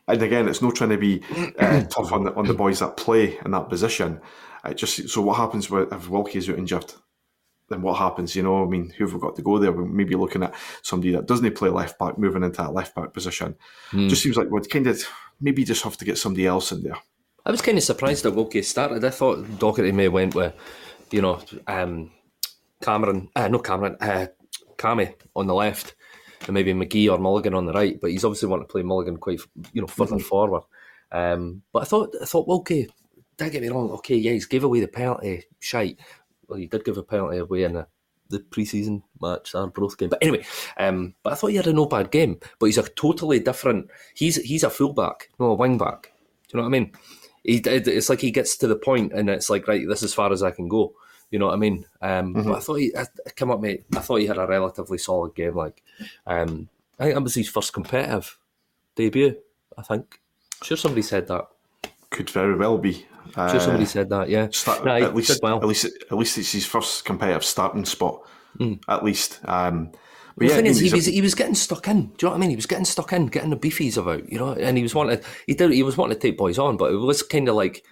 [0.10, 1.22] And again, it's not trying to be
[1.60, 4.20] uh, tough on the, on the boys that play in that position.
[4.66, 6.94] It just so what happens with, if Wilkie's out injured?
[7.70, 8.36] Then what happens?
[8.36, 9.72] You know, I mean, who have we got to go there?
[9.72, 13.14] We're maybe looking at somebody that doesn't play left back, moving into that left back
[13.14, 13.56] position.
[13.92, 15.04] Just seems like we'd kind of
[15.40, 16.98] maybe just have to get somebody else in there.
[17.46, 19.06] I was kind of surprised that Wilkie started.
[19.06, 20.54] I thought Docherty may have went with,
[21.12, 22.12] you know, um,
[22.82, 24.28] Cameron, uh, no Cameron, uh,
[24.78, 25.96] Cammy on the left,
[26.42, 28.00] and maybe McGhee or Mulligan on the right.
[28.00, 29.40] But he's obviously wanting to play Mulligan quite,
[29.74, 30.64] you know, further forward.
[31.12, 32.90] Um, but I thought, I thought Wilkie.
[33.38, 33.90] Don't get me wrong.
[33.92, 35.46] Okay, yeah, he's gave away the penalty.
[35.60, 36.00] Shite.
[36.48, 37.88] Well, he did give a penalty away in the
[38.30, 40.10] the preseason match, Arbroath game.
[40.10, 40.46] But anyway,
[40.78, 42.40] um, but I thought he had a no bad game.
[42.60, 43.90] But he's a totally different.
[44.14, 46.14] He's he's a fullback, no a wing back.
[46.48, 46.92] Do you know what I mean?
[47.44, 50.14] He, it's like he gets to the point and it's like right, this is as
[50.14, 50.94] far as I can go.
[51.32, 51.86] You know what I mean?
[52.02, 52.50] Um, mm-hmm.
[52.50, 53.86] But I thought he, I, come up, mate.
[53.96, 55.56] I thought he had a relatively solid game.
[55.56, 55.84] Like,
[56.26, 58.38] um, I think that was his first competitive
[58.96, 59.38] debut.
[59.78, 60.20] I think.
[60.64, 61.48] Sure, somebody said that.
[62.10, 63.06] Could very well be.
[63.36, 64.30] Uh, sure, somebody said that.
[64.30, 64.48] Yeah.
[64.52, 65.58] Start, no, at least, well.
[65.58, 68.28] at least, at least it's his first competitive starting spot.
[68.58, 68.82] Mm.
[68.88, 69.40] At least.
[69.46, 69.92] Um,
[70.36, 72.02] but the yeah, thing is, he was he was getting stuck in.
[72.02, 72.50] Do you know what I mean?
[72.50, 74.54] He was getting stuck in, getting the beefies about, you know.
[74.54, 76.96] And he was wanting he did he was wanting to take boys on, but it
[76.96, 77.84] was kind of like,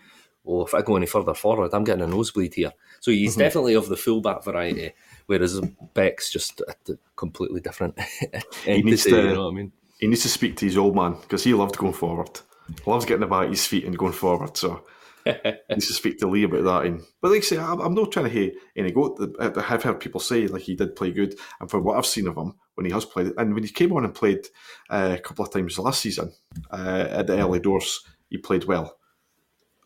[0.45, 2.71] oh, if I go any further forward, I'm getting a nosebleed here.
[3.00, 3.42] So he's mm-hmm.
[3.42, 4.94] definitely of the fullback variety,
[5.26, 5.60] whereas
[5.94, 7.98] Beck's just a completely different.
[8.64, 9.72] He needs to, you know what I mean?
[10.00, 12.40] He needs to speak to his old man because he loved going forward.
[12.84, 14.58] He loves getting about his feet and going forward.
[14.58, 14.84] So
[15.26, 15.34] he
[15.70, 16.86] needs to speak to Lee about that.
[16.86, 19.18] And but like I say, I'm, I'm not trying to hate any go.
[19.40, 22.28] I have heard people say like he did play good, and for what I've seen
[22.28, 24.48] of him when he has played, and when he came on and played
[24.90, 26.32] uh, a couple of times last season
[26.72, 28.98] uh, at the early doors, he played well.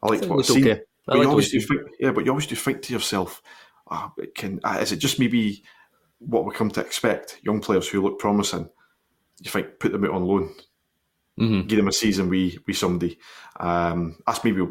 [0.03, 0.67] I liked what I've seen.
[0.67, 0.81] Okay.
[1.05, 3.41] But you always do think, yeah, but you always do think to yourself,
[3.89, 5.63] oh, can uh, is it just maybe
[6.19, 7.39] what we come to expect?
[7.41, 8.69] Young players who look promising,
[9.39, 10.53] you think put them out on loan,
[11.39, 11.67] mm-hmm.
[11.67, 13.17] give them a season with with somebody.
[13.59, 14.65] Um, that's maybe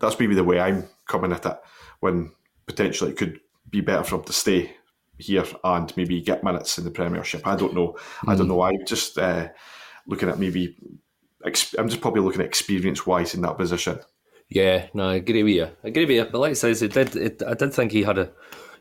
[0.00, 1.58] that's maybe the way I'm coming at it.
[2.00, 2.32] When
[2.66, 4.74] potentially it could be better for him to stay
[5.18, 7.46] here and maybe get minutes in the Premiership.
[7.46, 7.88] I don't know.
[7.88, 8.30] Mm-hmm.
[8.30, 8.62] I don't know.
[8.62, 9.48] I'm just uh,
[10.06, 10.76] looking at maybe.
[11.44, 14.00] I'm just probably looking at experience wise in that position.
[14.48, 15.68] Yeah, no, I agree with you.
[15.84, 16.24] I agree with you.
[16.24, 17.16] But like I says, it did.
[17.16, 18.30] It, I did think he had a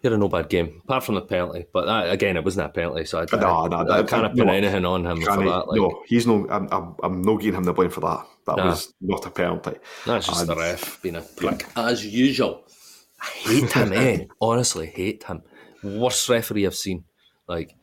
[0.02, 1.66] he had a no bad game, apart from the penalty.
[1.72, 4.48] But that, again, it wasn't a penalty, so I, no, no, I, I can't put
[4.50, 5.68] anything on him for that.
[5.68, 5.80] Like.
[5.80, 6.46] No, he's no.
[6.50, 8.26] I'm, I'm, I'm not giving him the blame for that.
[8.46, 8.66] That nah.
[8.66, 9.78] was not a penalty.
[10.06, 12.66] That's just and, the ref being a prick as usual.
[13.22, 14.26] I hate him, eh?
[14.42, 15.44] Honestly, hate him.
[15.82, 17.06] Worst referee I've seen.
[17.48, 17.76] Like,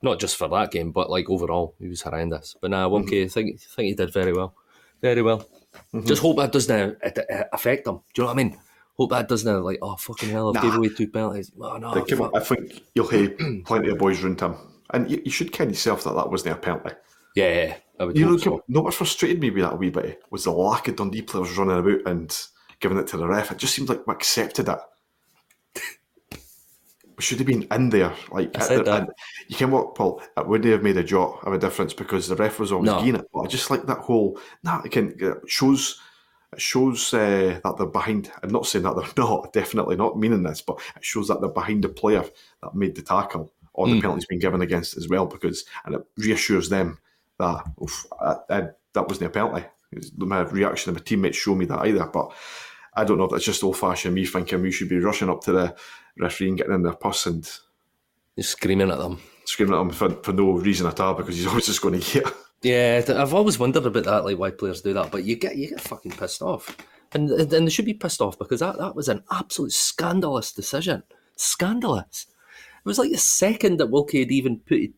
[0.00, 2.54] not just for that game, but like overall, he was horrendous.
[2.60, 3.24] But nah, Wonky, mm-hmm.
[3.24, 4.54] I think think he did very well,
[5.02, 5.44] very well.
[5.94, 6.06] Mm-hmm.
[6.06, 6.98] Just hope that doesn't
[7.52, 8.00] affect them.
[8.14, 8.58] Do you know what I mean?
[8.96, 10.62] Hope that doesn't like oh fucking hell, I've nah.
[10.62, 11.52] gave away two penalties.
[11.60, 12.10] Oh no, I think
[12.94, 14.56] you'll have plenty of boys around him,
[14.90, 16.96] and you, you should ken yourself that that wasn't a penalty.
[17.36, 18.18] Yeah, I would.
[18.18, 18.64] You know, so.
[18.66, 21.78] no, what frustrated me with that wee bit was the lack of Dundee players running
[21.78, 22.36] about and
[22.80, 23.52] giving it to the ref.
[23.52, 24.78] It just seemed like we accepted it.
[27.22, 28.14] Should have been in there.
[28.30, 29.08] Like I said that.
[29.48, 30.22] you can what, Paul?
[30.36, 33.04] It wouldn't have made a jot of a difference because the ref was always no.
[33.04, 33.28] it.
[33.32, 34.38] But I just like that whole.
[34.62, 36.00] Nah, it can it shows
[36.52, 38.30] it shows uh, that they're behind.
[38.42, 41.50] I'm not saying that they're not, definitely not meaning this, but it shows that they're
[41.50, 42.24] behind the player
[42.62, 44.00] that made the tackle or the mm.
[44.00, 46.98] penalty's been given against as well, because and it reassures them
[47.38, 49.66] that oof, I, I, that wasn't a penalty.
[50.16, 52.32] My reaction of my teammates show me that either, but
[53.00, 55.42] I don't know if that's just old fashioned me thinking we should be rushing up
[55.44, 55.76] to the
[56.18, 57.48] referee and getting in their puss and
[58.40, 61.66] screaming at them, screaming at them for, for no reason at all because he's always
[61.66, 62.32] just going to get
[62.62, 65.12] yeah, I've always wondered about that, like why players do that.
[65.12, 66.76] But you get you get fucking pissed off,
[67.12, 71.04] and and they should be pissed off because that, that was an absolute scandalous decision.
[71.36, 72.26] Scandalous.
[72.78, 74.92] It was like the second that Wilkie had even put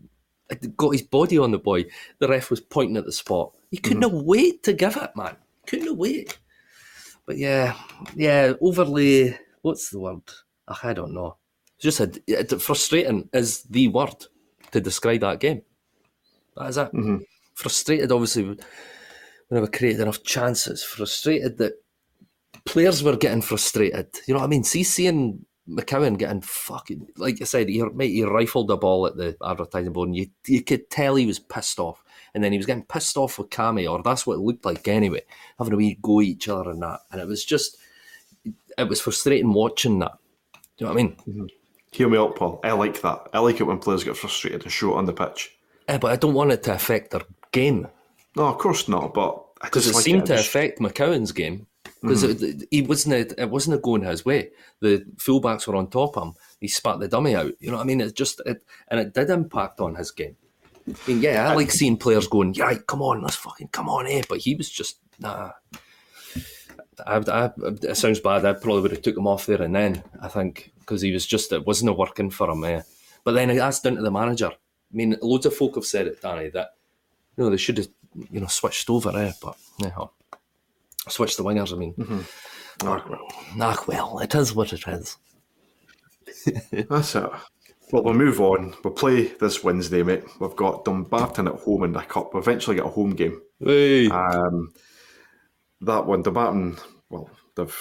[0.77, 1.85] got his body on the boy,
[2.19, 3.53] the ref was pointing at the spot.
[3.71, 4.17] He couldn't mm-hmm.
[4.17, 5.37] have wait to give it, man.
[5.67, 6.39] Couldn't have wait.
[7.31, 7.77] But yeah,
[8.17, 9.39] yeah, overly.
[9.63, 10.23] What's the word?
[10.83, 11.37] I don't know.
[11.77, 14.27] It's just a, frustrating is the word
[14.73, 15.63] to describe that game.
[16.57, 16.93] That is it.
[16.93, 17.19] Mm-hmm
[17.61, 18.57] frustrated, obviously,
[19.49, 20.83] when I created enough chances.
[20.83, 21.75] Frustrated that
[22.65, 24.09] players were getting frustrated.
[24.27, 24.65] You know what I mean?
[24.65, 29.17] See, seeing McCowan getting fucking like I said, he mate, he rifled the ball at
[29.17, 32.03] the advertising board, and you you could tell he was pissed off.
[32.35, 34.87] And then he was getting pissed off with Cammy, or that's what it looked like
[34.89, 35.23] anyway,
[35.59, 37.01] having a wee go at each other and that.
[37.11, 37.77] And it was just,
[38.79, 40.13] it was frustrating watching that.
[40.53, 41.17] Do you know what I mean?
[41.29, 41.47] Mm-hmm.
[41.93, 42.61] Hear me out, Paul.
[42.63, 43.29] I like that.
[43.33, 45.57] I like it when players get frustrated and show it on the pitch.
[45.89, 47.89] Yeah, but I don't want it to affect their game.
[48.37, 49.13] No, of course not.
[49.13, 50.27] But because it like seemed it.
[50.27, 51.67] to affect McCowan's game
[52.01, 52.43] because mm.
[52.43, 54.51] it, he wasn't it wasn't going his way.
[54.81, 56.35] The fullbacks were on top of him.
[56.61, 57.53] He spat the dummy out.
[57.61, 58.01] You know what I mean?
[58.01, 60.37] It just it, and it did impact on his game.
[60.91, 64.07] I mean, yeah, I like seeing players going, yeah, come on, let's fucking come on,
[64.07, 64.23] eh?
[64.29, 65.53] But he was just nah.
[67.07, 67.51] I, I,
[67.83, 68.45] it sounds bad.
[68.45, 70.03] I probably would have took him off there and then.
[70.21, 72.65] I think because he was just it wasn't working for him.
[72.65, 72.83] Eh?
[73.25, 74.51] But then that's down to the manager.
[74.51, 76.71] I mean, loads of folk have said it, Danny, that
[77.37, 77.89] you know they should have
[78.31, 79.33] you know switched over, eh?
[79.43, 79.97] But yeah,
[81.09, 81.73] switched the wingers.
[81.73, 82.87] I mean, mm-hmm.
[82.87, 85.17] ah, well, nah, well, it is what it is.
[86.73, 87.31] That's it.
[87.93, 88.75] Well, we'll move on.
[88.85, 90.25] We'll play this Wednesday, mate.
[90.39, 92.33] We've got Dumbarton at home in the cup.
[92.33, 93.41] We'll eventually get a home game.
[93.59, 94.09] Hey.
[94.09, 94.73] Um,
[95.81, 96.77] that one, Dumbarton.
[97.09, 97.77] Well, they've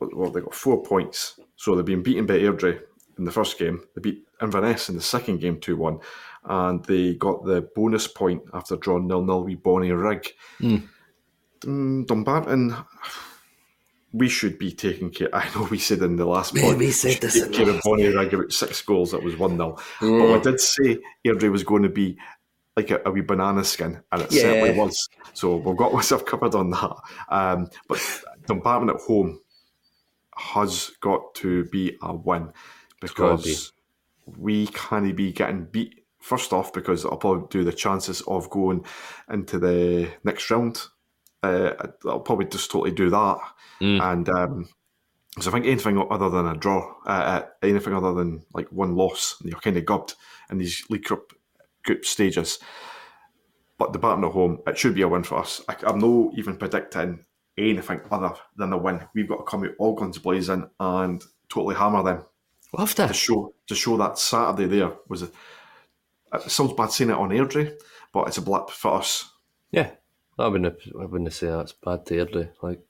[0.00, 2.80] well they got four points, so they've been beaten by Airdrie
[3.18, 3.84] in the first game.
[3.94, 5.98] They beat Inverness in the second game 2 1,
[6.44, 10.28] and they got the bonus point after drawing nil nil with Bonnyrigg.
[10.60, 12.06] Mm.
[12.06, 12.76] Dumbarton,
[14.12, 15.28] we should be taking care.
[15.34, 18.32] I know we said in the last point, we said this in care of Bonnyrigg
[18.32, 19.12] about six goals.
[19.12, 19.76] That was 1 0.
[20.00, 20.20] Mm.
[20.20, 22.16] But I did say Airdrie was going to be
[22.76, 24.42] like a, a wee banana skin, and it yeah.
[24.42, 25.08] certainly was.
[25.34, 26.96] So we've got myself covered on that.
[27.28, 28.00] Um, but
[28.46, 29.40] Dumbarton at home
[30.36, 32.52] has got to be a win
[33.00, 33.72] because
[34.36, 38.84] we can't be getting beat first off because I'll probably do the chances of going
[39.30, 40.80] into the next round.
[41.42, 41.72] Uh,
[42.04, 43.38] I'll probably just totally do that,
[43.80, 44.00] mm.
[44.02, 44.68] and um,
[45.40, 48.96] so I think anything other than a draw, uh, uh anything other than like one
[48.96, 50.14] loss, you're kind of gubbed
[50.50, 51.32] in these league group
[51.84, 52.58] group stages.
[53.78, 55.62] But the Barton at home, it should be a win for us.
[55.68, 57.24] I, I'm not even predicting
[57.56, 59.00] anything other than a win.
[59.14, 62.24] We've got to come out all guns blazing and totally hammer them.
[62.72, 63.06] We'll have to.
[63.06, 65.30] to show to show that Saturday there was a.
[66.34, 67.74] It sounds bad saying it on Airdrie,
[68.12, 69.30] but it's a blip for us.
[69.70, 69.90] Yeah,
[70.38, 70.78] I wouldn't.
[70.98, 72.50] I wouldn't say that's bad to Airdrie.
[72.62, 72.80] Like,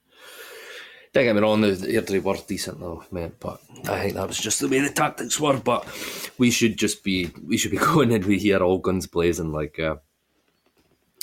[1.13, 3.33] don't get me wrong, the Airdrie were decent though, man.
[3.41, 5.59] But I think that was just the way the tactics were.
[5.59, 5.87] But
[6.39, 7.31] we should just be.
[7.47, 9.97] We should be going in with here all guns blazing, like uh,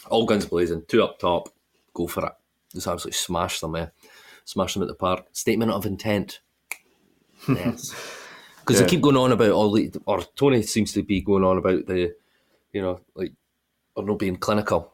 [0.10, 0.84] all guns blazing.
[0.88, 1.50] Two up top,
[1.94, 2.34] go for it.
[2.74, 3.88] Just absolutely smash them, eh?
[4.44, 5.26] Smash them at the park.
[5.32, 6.40] Statement of intent.
[7.48, 7.94] Yes.
[8.60, 8.88] Because yeah.
[8.88, 11.86] they keep going on about all the, or Tony seems to be going on about
[11.86, 12.16] the,
[12.74, 13.34] you know, like,
[13.94, 14.92] or not being clinical.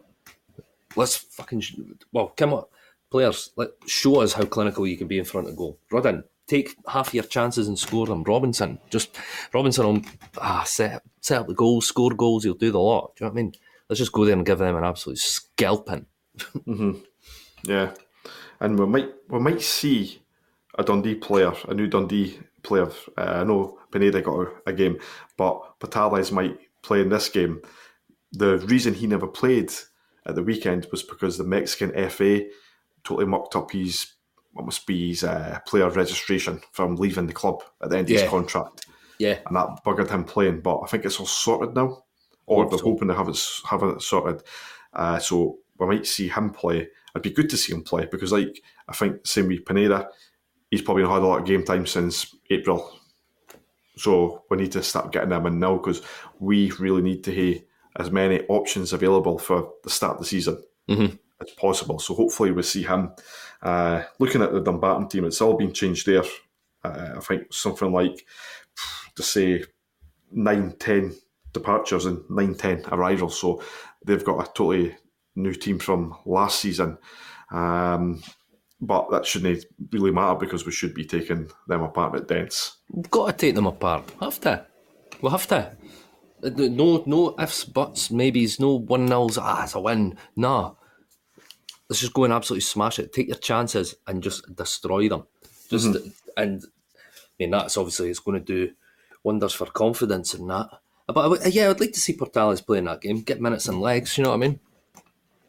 [0.96, 1.64] Let's fucking,
[2.12, 2.66] well, come on,
[3.10, 5.80] players, let show us how clinical you can be in front of goal.
[5.92, 8.24] Rudden, take half your chances and score them.
[8.24, 9.18] Robinson, just
[9.54, 10.06] Robinson on
[10.38, 13.16] ah, set, set up the goals, score goals, he'll do the lot.
[13.16, 13.54] Do you know what I mean?
[13.88, 16.06] Let's just go there and give them an absolute scalping.
[16.40, 17.00] mm-hmm.
[17.64, 17.94] Yeah,
[18.60, 20.22] and we might we might see
[20.78, 22.90] a Dundee player, a new Dundee player.
[23.18, 24.98] Uh, I know Pineda got a, a game,
[25.38, 27.62] but Portales might play in this game.
[28.32, 29.72] The reason he never played
[30.26, 32.42] at the weekend was because the Mexican FA
[33.04, 34.14] totally mucked up his
[34.54, 38.18] what must be his uh, player registration from leaving the club at the end yeah.
[38.18, 38.86] of his contract.
[39.18, 40.62] Yeah, and that buggered him playing.
[40.62, 42.04] But I think it's all sorted now,
[42.46, 42.86] or they're so.
[42.86, 44.44] hoping to have it have it sorted.
[44.94, 48.32] Uh, so we might see him play it'd be good to see him play because,
[48.32, 50.10] like, I think same with Pineda,
[50.70, 52.98] he's probably not had a lot of game time since April.
[53.98, 56.02] So we need to start getting them in now because
[56.40, 57.62] we really need to have
[58.02, 61.16] as many options available for the start of the season mm-hmm.
[61.40, 62.00] as possible.
[62.00, 63.12] So hopefully we see him.
[63.62, 66.24] Uh, looking at the Dumbarton team, it's all been changed there.
[66.84, 68.26] Uh, I think something like,
[69.16, 69.64] to say,
[70.32, 71.16] 9 10
[71.54, 73.40] departures and 9 10 arrivals.
[73.40, 73.62] So
[74.04, 74.96] they've got a totally
[75.36, 76.98] new team from last season.
[77.52, 78.24] Um,
[78.80, 82.78] but that shouldn't really matter because we should be taking them apart at Dens.
[82.90, 84.06] We've got to take them apart.
[84.20, 84.66] Have to.
[85.22, 85.76] We'll have to.
[86.44, 89.38] No, no ifs, buts, maybes, no one nils.
[89.38, 90.18] Ah, it's a win.
[90.36, 90.74] Nah.
[91.90, 93.12] Let's just go and absolutely smash it.
[93.12, 95.28] Take your chances and just destroy them.
[95.70, 96.10] Just mm-hmm.
[96.38, 98.72] and I mean that's obviously it's going to do
[99.24, 100.70] wonders for confidence and that.
[101.08, 104.18] But yeah, I'd like to see Portales playing that game, get minutes and legs.
[104.18, 104.60] You know what I mean?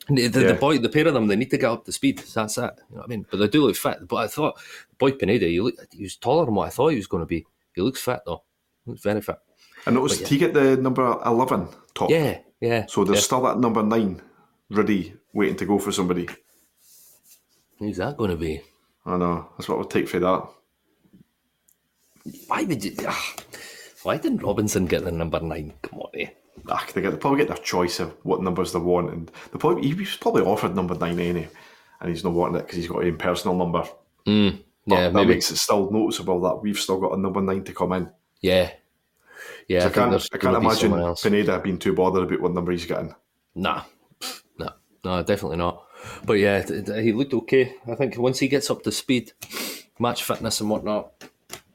[0.08, 0.46] The, the, yeah.
[0.48, 2.18] the, boy, the pair of them, they need to get up to speed.
[2.18, 2.62] That's it.
[2.90, 3.26] You know what I mean?
[3.30, 4.08] But they do look fit.
[4.08, 4.60] But I thought,
[4.98, 7.46] boy Pineda, he, he was taller than what I thought he was going to be.
[7.74, 8.42] He looks fit though.
[8.84, 9.38] He looks very fit.
[9.86, 10.26] I noticed yeah.
[10.28, 12.10] he get the number eleven top.
[12.10, 12.86] Yeah, yeah.
[12.86, 13.22] So there's yeah.
[13.22, 14.22] still that number nine
[14.70, 16.28] ready, waiting to go for somebody.
[17.78, 18.62] Who's that going to be?
[19.04, 19.48] I know.
[19.56, 20.48] That's what we'll take for that.
[22.46, 22.94] Why would you?
[23.06, 23.34] Ah,
[24.04, 25.74] why didn't Robinson get the number nine?
[25.82, 26.28] Come on, eh?
[26.68, 29.58] ah, they, get, they probably get their choice of what numbers they want, and they
[29.58, 31.48] probably he was probably offered number nine anyway,
[32.00, 33.84] and he's not wanting it because he's got a personal number.
[34.26, 37.74] Mm, yeah, that makes it still noticeable that we've still got a number nine to
[37.74, 38.10] come in.
[38.40, 38.70] Yeah,
[39.68, 39.80] yeah.
[39.80, 42.86] So I, I, can't, I can't imagine Pineda being too bothered about what number he's
[42.86, 43.14] getting.
[43.54, 43.84] Nah,
[44.58, 44.70] no,
[45.04, 45.84] no, definitely not.
[46.24, 46.64] But yeah,
[47.00, 47.76] he looked okay.
[47.86, 49.32] I think once he gets up to speed,
[49.98, 51.12] match fitness and whatnot,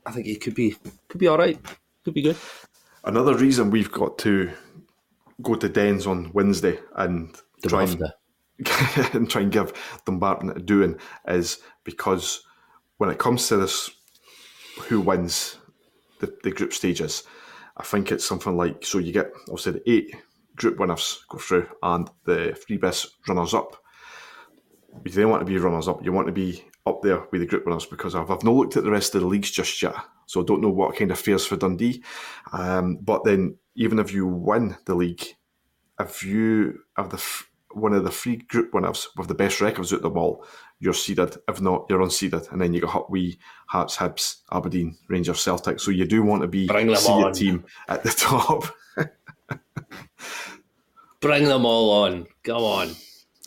[0.06, 0.76] I think he could be
[1.08, 1.60] could be all right.
[2.04, 2.38] Could be good.
[3.04, 4.52] Another reason we've got to
[5.42, 7.36] go to Dens on Wednesday and
[7.68, 8.04] try and,
[9.14, 9.74] and, try and give
[10.06, 12.44] Dumbarton a doing is because
[12.98, 13.90] when it comes to this,
[14.84, 15.58] who wins
[16.20, 17.24] the, the group stages,
[17.78, 20.16] I think it's something like so you get obviously the eight
[20.56, 23.78] group winners go through and the three best runners up.
[25.06, 27.48] You don't want to be runners up, you want to be up there with the
[27.48, 29.96] group winners because I've, I've not looked at the rest of the leagues just yet,
[30.26, 32.04] so I don't know what kind of fares for Dundee.
[32.52, 35.24] Um, but then even if you win the league,
[36.00, 37.24] if you have the
[37.72, 40.46] one of the three group winners with the best records out of them all,
[40.80, 41.36] you're seeded.
[41.48, 42.52] If not, you're unseeded.
[42.52, 45.80] And then you got we Hearts, Hibs, Aberdeen, Rangers, Celtic.
[45.80, 47.34] So you do want to be Bring them seeded on.
[47.34, 48.66] team at the top.
[51.20, 52.28] Bring them all on.
[52.44, 52.90] Go on.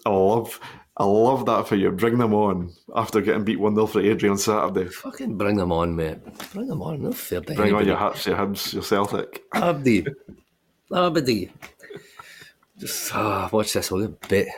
[0.04, 0.58] I love
[0.96, 1.90] I love that for you.
[1.92, 4.88] Bring them on after getting beat 1 0 for Adrian on Saturday.
[4.90, 6.18] Fucking bring them on, mate.
[6.52, 7.02] Bring them on.
[7.02, 9.44] No fair Bring on your Hearts, your Hibs, your Celtic.
[9.54, 10.06] Abdi.
[10.94, 11.50] Abdi.
[12.80, 13.90] Just ah, watch this.
[13.90, 14.48] We'll bit.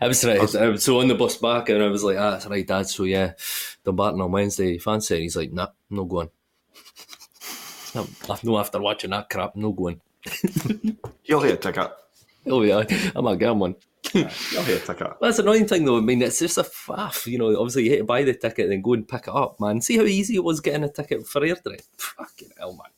[0.00, 0.38] I was right.
[0.54, 2.86] I was so on the bus back, and I was like, "Ah, that's right, Dad."
[2.86, 3.32] So yeah,
[3.84, 4.76] Dumbarton on Wednesday.
[4.76, 5.16] Fancy?
[5.16, 6.28] it?" He's like, "Nah, no going."
[7.94, 8.06] no,
[8.42, 10.00] no, after watching that crap, no going.
[11.24, 11.90] You'll hit a ticket.
[12.46, 12.84] Oh yeah,
[13.16, 13.76] I'm a him one.
[14.12, 15.14] You'll hit a ticket.
[15.20, 15.98] That's annoying thing, though.
[15.98, 17.26] I mean, it's just a faff.
[17.26, 19.34] You know, obviously you hate to buy the ticket and then go and pick it
[19.34, 19.80] up, man.
[19.80, 21.80] See how easy it was getting a ticket for airdrop.
[21.96, 22.90] Fucking hell, man.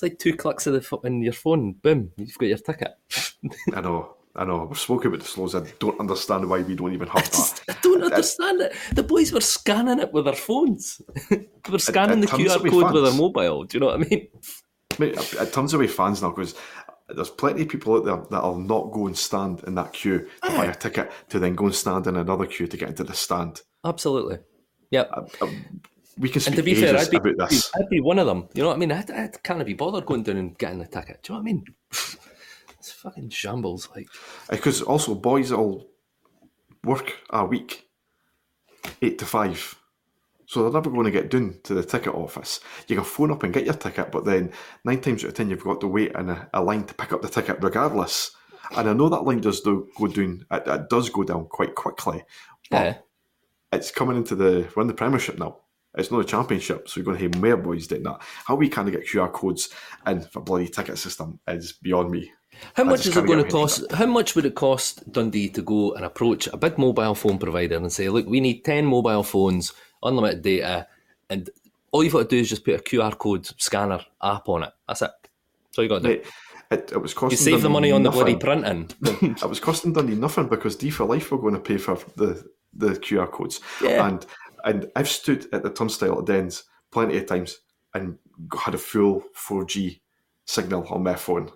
[0.00, 1.72] It's like two clicks of the fo- in your phone.
[1.72, 2.94] Boom, you've got your ticket.
[3.74, 4.64] I know, I know.
[4.64, 5.54] We've spoken about the loads.
[5.54, 7.60] I don't understand why we don't even have that.
[7.68, 8.74] I don't understand it.
[8.94, 11.02] The boys were scanning it with their phones.
[11.30, 13.64] they were scanning it the turns QR code with their mobile.
[13.64, 14.28] Do you know what I mean?
[14.98, 16.54] Mate, it, it turns away fans now because
[17.10, 20.50] there's plenty of people out there that'll not go and stand in that queue to
[20.50, 20.72] buy a ah.
[20.72, 23.60] ticket to then go and stand in another queue to get into the stand.
[23.84, 24.38] Absolutely.
[24.92, 25.10] Yep.
[25.12, 25.82] Uh, um,
[26.18, 27.70] We can speak And to be fair, I'd be, about this.
[27.74, 28.48] I'd be one of them.
[28.54, 28.92] You know what I mean?
[28.92, 31.22] I, I can't be bothered going down and getting a ticket.
[31.22, 31.64] Do you know what I mean?
[32.80, 33.90] It's fucking shambles.
[33.94, 34.08] Like,
[34.48, 35.90] uh, Because also boys all
[36.82, 37.90] work a week,
[39.02, 39.76] eight to five.
[40.46, 42.58] So they're never going to get down to the ticket office.
[42.88, 44.52] You can phone up and get your ticket, but then
[44.84, 47.12] nine times out of ten you've got to wait in a, a line to pick
[47.12, 48.34] up the ticket regardless.
[48.76, 50.46] And I know that line does do, go down.
[50.50, 52.24] It, it does go down quite quickly.
[52.70, 52.96] But yeah.
[53.72, 55.58] it's coming into the we're in the Premiership now.
[55.96, 58.20] It's not a championship, so you're going to have more boys doing that.
[58.44, 59.70] How we kind of get QR codes
[60.06, 62.32] in for bloody ticket system is beyond me.
[62.74, 63.92] How I much is it going to get my head cost?
[63.92, 67.76] How much would it cost Dundee to go and approach a big mobile phone provider
[67.76, 69.72] and say, "Look, we need ten mobile phones,
[70.02, 70.86] unlimited data,
[71.28, 71.50] and
[71.92, 74.72] all you've got to do is just put a QR code scanner app on it.
[74.86, 75.10] That's it.
[75.22, 76.08] That's all you got to do.
[76.08, 76.26] Mate,
[76.70, 78.90] it, it was costing You save the money on the bloody printing.
[79.22, 82.48] It was costing Dundee nothing because D for Life were going to pay for the,
[82.74, 83.60] the QR codes.
[83.82, 84.06] Yeah.
[84.06, 84.24] And
[84.64, 87.58] and I've stood at the turnstile at Dens plenty of times
[87.94, 88.18] and
[88.58, 90.00] had a full 4G
[90.46, 91.50] signal on my phone.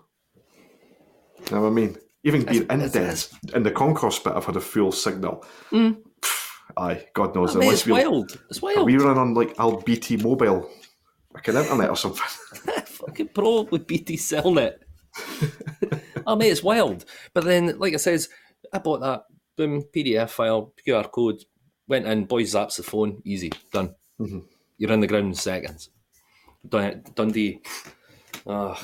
[1.49, 1.97] You know what I mean?
[2.23, 5.45] Even being in Dens, in the concourse bit, I've had a full signal.
[5.71, 6.45] Pff,
[6.77, 7.55] Aye, God knows.
[7.55, 7.61] Mm.
[7.61, 8.41] Mate, unless it's we wild.
[8.51, 8.87] It's wild.
[8.87, 10.71] we run on like old BT mobile,
[11.33, 12.23] like an internet or something.
[12.87, 14.77] fucking probably BT Cellnet.
[16.27, 17.05] oh mate, it's wild.
[17.33, 18.29] But then, like I says,
[18.73, 19.25] I bought that
[19.57, 21.45] boom PDF file, QR code,
[21.89, 23.95] went in, boys zaps the phone, easy, done.
[24.79, 25.91] You're in the ground in seconds.
[26.69, 27.61] Dun- Dundee,
[28.47, 28.81] oh,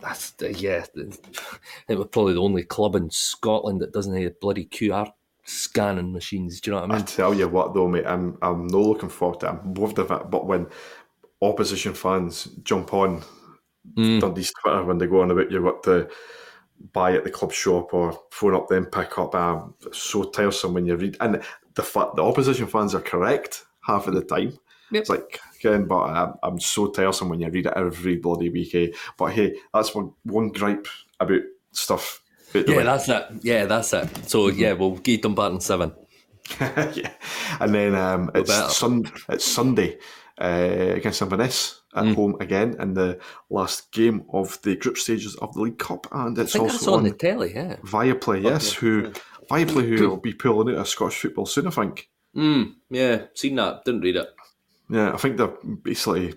[0.00, 0.84] that's the, yeah.
[0.94, 1.16] the-
[1.88, 5.10] It was probably the only club in Scotland that doesn't have bloody QR
[5.44, 6.60] scanning machines.
[6.60, 7.02] Do you know what I mean?
[7.02, 9.48] I tell you what, though, mate, I'm I'm no looking forward to it.
[9.50, 10.30] I'm bored of it.
[10.30, 10.66] But when
[11.42, 13.22] opposition fans jump on
[13.96, 14.20] Mm.
[14.20, 16.08] Dundee's Twitter when they go on about you what to
[16.92, 20.74] buy at the club shop or phone up then pick up, um, it's so tiresome
[20.74, 21.16] when you read.
[21.20, 21.42] And
[21.74, 24.58] the fa- the opposition fans are correct half of the time.
[24.92, 25.00] Yep.
[25.00, 28.74] It's like again, but I'm, I'm so tiresome when you read it every bloody week.
[28.74, 28.88] Eh?
[29.16, 30.86] But hey, that's one one gripe
[31.20, 32.22] about stuff.
[32.54, 33.26] out the Yeah, that's it.
[33.42, 34.28] Yeah, that's it.
[34.28, 35.92] So yeah, we'll get Dumbarton seven.
[36.60, 37.10] yeah,
[37.58, 38.40] and then um, better.
[38.40, 39.10] it's sun.
[39.28, 39.98] It's Sunday
[40.40, 42.14] uh, against Inverness at Mm.
[42.14, 43.18] home again in the
[43.50, 46.82] last game of the group stages of the League Cup, and it's I think that's
[46.82, 47.52] also on on the telly.
[47.54, 47.76] Yeah.
[47.84, 48.42] Viaplay.
[48.42, 49.12] Yes, who
[49.50, 51.66] Viaplay who will be pulling out of Scottish football soon.
[51.66, 52.08] I think.
[52.36, 53.84] Mm, yeah, seen that.
[53.84, 54.28] Didn't read it.
[54.90, 56.34] Yeah, I think they're basically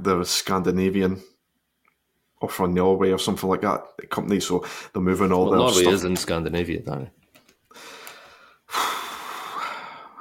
[0.00, 1.20] they're Scandinavian
[2.40, 4.40] or from Norway or something like that the company.
[4.40, 5.92] So they're moving all Well, their Norway stuff.
[5.92, 7.10] is in Scandinavia, don't it?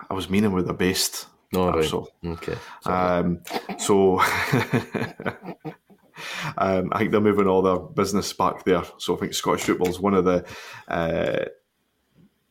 [0.09, 1.27] I was meaning where they're based.
[1.53, 1.86] No, right.
[1.86, 2.55] So Okay.
[2.86, 3.41] Um,
[3.77, 4.19] so
[6.58, 8.84] um, I think they're moving all their business back there.
[8.97, 10.45] So I think Scottish football is one of the
[10.88, 11.45] uh,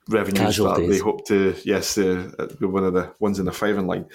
[0.08, 2.30] revenues that they hope to, yes, uh,
[2.60, 4.06] one of the ones in the firing line.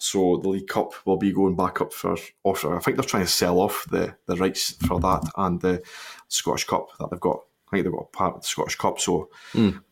[0.00, 2.76] So the League Cup will be going back up for offer.
[2.76, 5.82] I think they're trying to sell off the, the rights for that and the
[6.28, 7.40] Scottish Cup that they've got.
[7.66, 9.00] I think they've got a part of the Scottish Cup.
[9.00, 9.82] So in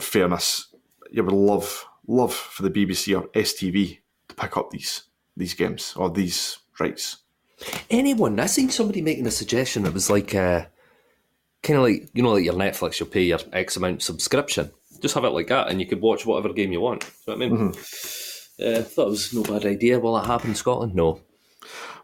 [0.00, 0.72] fairness,
[1.10, 3.98] you would love love for the BBC or STV
[4.28, 5.04] to pick up these
[5.36, 7.18] these games or these rights.
[7.90, 8.40] Anyone?
[8.40, 9.86] I seen somebody making a suggestion.
[9.86, 10.64] It was like, uh,
[11.62, 12.98] kind of like you know, like your Netflix.
[12.98, 14.70] You'll pay your X amount subscription.
[15.00, 17.04] Just have it like that, and you could watch whatever game you want.
[17.26, 17.68] You know I mean?
[18.60, 20.00] Uh, thought it was no bad idea.
[20.00, 20.94] Will that happen in Scotland?
[20.94, 21.20] No.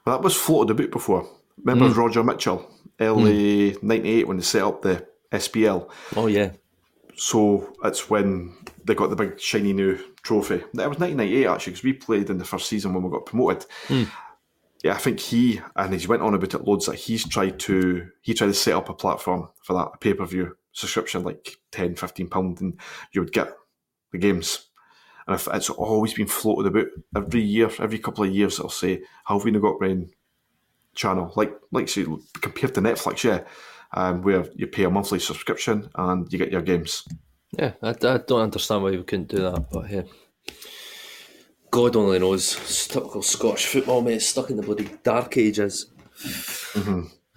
[0.04, 1.28] Well, that was floated a bit before.
[1.58, 1.98] Remember Hmm.
[1.98, 5.90] Roger Mitchell, early '98 when they set up the SPL.
[6.14, 6.50] Oh yeah.
[7.16, 8.54] So it's when
[8.84, 10.56] they got the big shiny new trophy.
[10.74, 13.66] That was 1998 actually, because we played in the first season when we got promoted.
[13.86, 14.04] Hmm.
[14.82, 18.08] Yeah, I think he and he went on about it loads that he's tried to
[18.20, 21.56] he tried to set up a platform for that a pay per view subscription like
[21.70, 22.78] 10, 15 pound, and
[23.12, 23.54] you would get
[24.12, 24.68] the games.
[25.26, 29.02] And if it's always been floated about every year, every couple of years, it'll say,
[29.24, 30.10] "How have we not got Brain
[30.94, 32.04] channel?" Like, like say,
[32.42, 33.44] compared to Netflix, yeah,
[33.94, 37.04] um, where you pay a monthly subscription and you get your games.
[37.58, 40.02] Yeah, I, I don't understand why we couldn't do that, but yeah.
[41.70, 42.86] God only knows.
[42.88, 44.22] Typical Scottish football, mate.
[44.22, 45.90] Stuck in the bloody dark ages.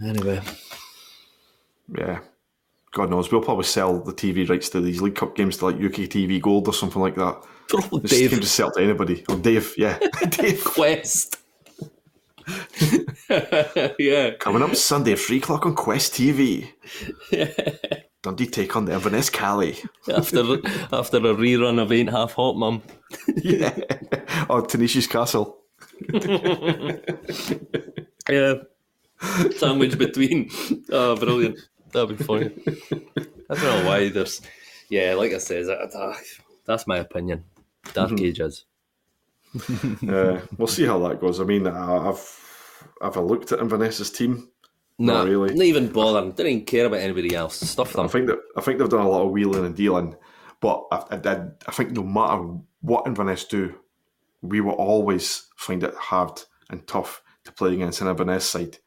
[0.04, 0.40] Anyway,
[1.98, 2.20] Yeah,
[2.92, 3.32] God knows.
[3.32, 6.40] We'll probably sell the TV rights to these League Cup games to like UK TV
[6.40, 7.44] Gold or something like that.
[7.68, 9.26] probably Just, Dave just sell to anybody.
[9.28, 9.98] Or Dave, yeah,
[10.30, 10.64] Dave.
[10.64, 11.38] Quest.
[14.00, 16.70] yeah, Coming up Sunday, three o'clock on Quest TV.
[18.24, 19.78] Dundee take on the Inverness Cali.
[20.14, 20.40] after
[20.92, 22.82] after a rerun of Ain't Half Hot Mum.
[23.38, 23.78] Yeah,
[24.50, 25.58] or Tenacious Castle.
[28.30, 28.56] Yeah.
[29.56, 30.50] Sandwich between.
[30.92, 31.60] Oh, brilliant.
[31.92, 32.52] That'd be funny.
[33.50, 34.42] I don't know why there's.
[34.90, 36.18] Yeah, like I that-
[36.66, 37.46] that's my opinion.
[37.94, 38.26] Dark mm-hmm.
[38.26, 38.66] ages.
[40.08, 41.40] Uh, we'll see how that goes.
[41.40, 42.44] I mean, I- I've
[43.02, 44.50] I've looked at Inverness's team.
[45.00, 45.54] Nah, Not really.
[45.54, 46.32] Not even bothering.
[46.32, 47.60] Didn't even care about anybody else.
[47.60, 50.16] Stuff I think that I think they've done a lot of wheeling and dealing,
[50.60, 52.44] but I, I, I think no matter
[52.82, 53.76] what Inverness do,
[54.42, 58.78] we will always find it hard and tough to play against an Inverness side.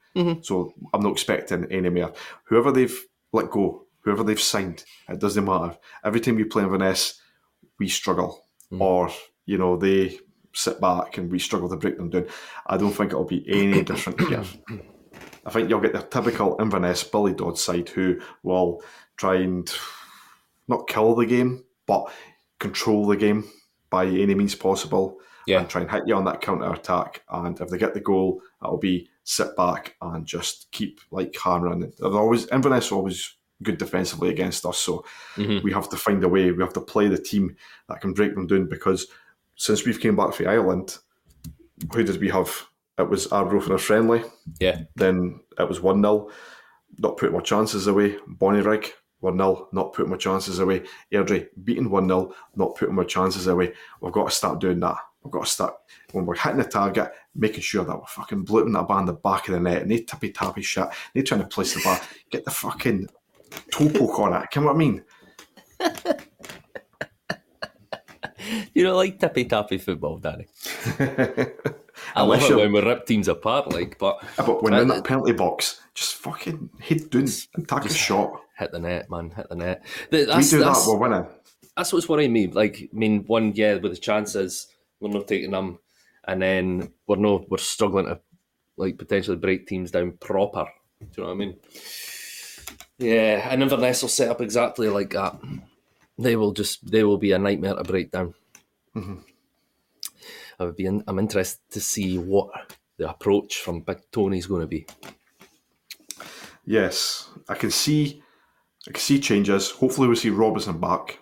[0.42, 2.12] So I'm not expecting any more.
[2.44, 2.98] Whoever they've
[3.32, 5.76] let go, whoever they've signed, it doesn't matter.
[6.04, 7.20] Every time we play Inverness,
[7.78, 8.44] we struggle,
[8.76, 9.10] or
[9.46, 10.18] you know they
[10.52, 12.26] sit back and we struggle to break them down.
[12.66, 14.44] I don't think it'll be any different here.
[15.46, 18.82] I think you'll get the typical Inverness Billy Dodds side who will
[19.16, 19.70] try and
[20.68, 22.12] not kill the game, but
[22.58, 23.48] control the game
[23.88, 25.18] by any means possible.
[25.46, 25.60] Yeah.
[25.60, 27.22] And try and hit you on that counter attack.
[27.30, 31.92] And if they get the goal, it'll be sit back and just keep like hammering.
[31.98, 35.04] They're always Inverness always good defensively against us, so
[35.36, 35.64] mm-hmm.
[35.64, 36.50] we have to find a way.
[36.50, 37.56] We have to play the team
[37.88, 39.06] that can break them down because
[39.60, 40.96] since we've came back from Ireland,
[41.92, 42.50] who did we have?
[42.98, 44.22] It was Arbroath in a friendly.
[44.58, 44.80] Yeah.
[44.96, 46.30] Then it was 1 0,
[46.98, 48.16] not putting my chances away.
[48.26, 50.84] Bonnyrigg, 1 0, not putting my chances away.
[51.12, 53.74] Airdrie, beating 1 0, not putting my chances away.
[54.00, 54.96] We've got to start doing that.
[55.22, 55.74] We've got to start,
[56.12, 59.12] when we're hitting the target, making sure that we're fucking blooting that ball in the
[59.12, 59.86] back of the net.
[59.86, 60.88] Need tippy tappy shit.
[61.14, 61.98] Need trying to place the ball.
[62.30, 63.08] Get the fucking
[63.70, 64.50] toe poke on it.
[64.50, 65.04] Can You know what I mean?
[68.74, 70.46] You don't like tippy tappy football, Danny.
[72.14, 75.04] I love it when we rip teams apart, like, but Yeah, but when in that
[75.04, 78.40] penalty box, just fucking hit down and take a shot.
[78.58, 79.84] hit the net, man, hit the net.
[80.10, 81.26] Th- We That's, do that's, that, we're winning.
[81.76, 82.46] that's what's worrying me.
[82.46, 84.68] Like, I mean, one, yeah, with the chances,
[85.00, 85.78] we're not taking them,
[86.26, 88.20] and then we're no, we're struggling to
[88.76, 90.66] like potentially break teams down proper.
[91.00, 91.56] Do you know what I mean?
[92.98, 95.38] Yeah, and Inverness will set up exactly like that.
[96.20, 98.34] They will just, they will be a nightmare to break down.
[98.94, 99.20] Mm-hmm.
[100.58, 102.50] I would be, in, I'm interested to see what
[102.98, 104.86] the approach from Big Tony's going to be.
[106.66, 108.22] Yes, I can see.
[108.86, 109.70] I can see changes.
[109.70, 111.18] Hopefully, we see Robinson back.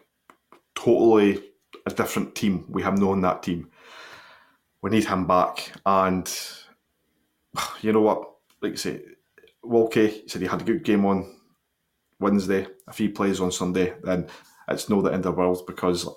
[0.74, 1.42] Totally
[1.86, 2.64] a different team.
[2.68, 3.70] We have known that team.
[4.82, 6.28] We need him back, and
[7.80, 8.30] you know what?
[8.60, 9.02] Like I say,
[9.62, 11.36] Walkie said he had a good game on
[12.18, 12.66] Wednesday.
[12.88, 14.28] If he plays on Sunday, then
[14.68, 16.08] it's no the end of the world because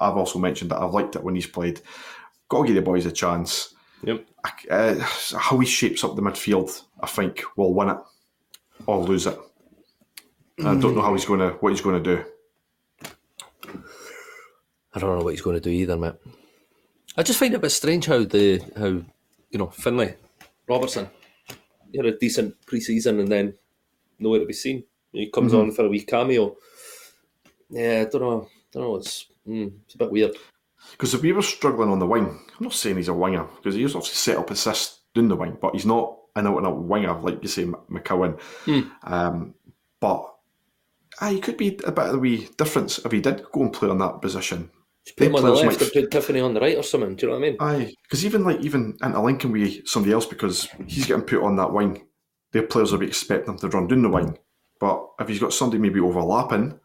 [0.00, 1.80] I've also mentioned that I've liked it when he's played.
[2.48, 3.74] Got to give the boys a chance.
[4.02, 4.26] Yep.
[4.70, 4.94] Uh,
[5.38, 7.98] how he shapes up the midfield, I think, will win it
[8.86, 9.38] or lose it.
[10.58, 12.24] I don't know how he's going to what he's going to do.
[14.94, 16.14] I don't know what he's going to do either, mate.
[17.16, 19.02] I just find it a bit strange how the how
[19.50, 20.16] you know Finlay
[20.68, 21.08] Robertson
[21.94, 23.54] he had a decent pre-season and then
[24.18, 24.82] nowhere to be seen.
[25.12, 26.56] He comes on for a wee cameo.
[27.74, 28.48] Yeah, I don't know.
[28.72, 28.96] don't know.
[28.96, 30.36] It's mm, it's a bit weird.
[30.92, 33.74] Because if we were struggling on the wing, I'm not saying he's a winger because
[33.74, 36.66] he was obviously set up assist doing the wing, but he's not an out and
[36.66, 38.38] out winger like you say McCowan.
[39.02, 39.54] Um,
[40.00, 40.30] but
[41.20, 43.72] ah, he could be a bit of a wee difference if he did go and
[43.72, 44.70] play on that position.
[45.04, 47.16] Just put him on the left might- and put Tiffoney on the right or something.
[47.16, 47.56] Do you know what I mean?
[47.60, 51.72] Aye, because even like even interlinking with somebody else because he's getting put on that
[51.72, 52.06] wing,
[52.52, 54.38] their players will be expecting him to run down the wing.
[54.80, 56.78] But if he's got somebody maybe overlapping,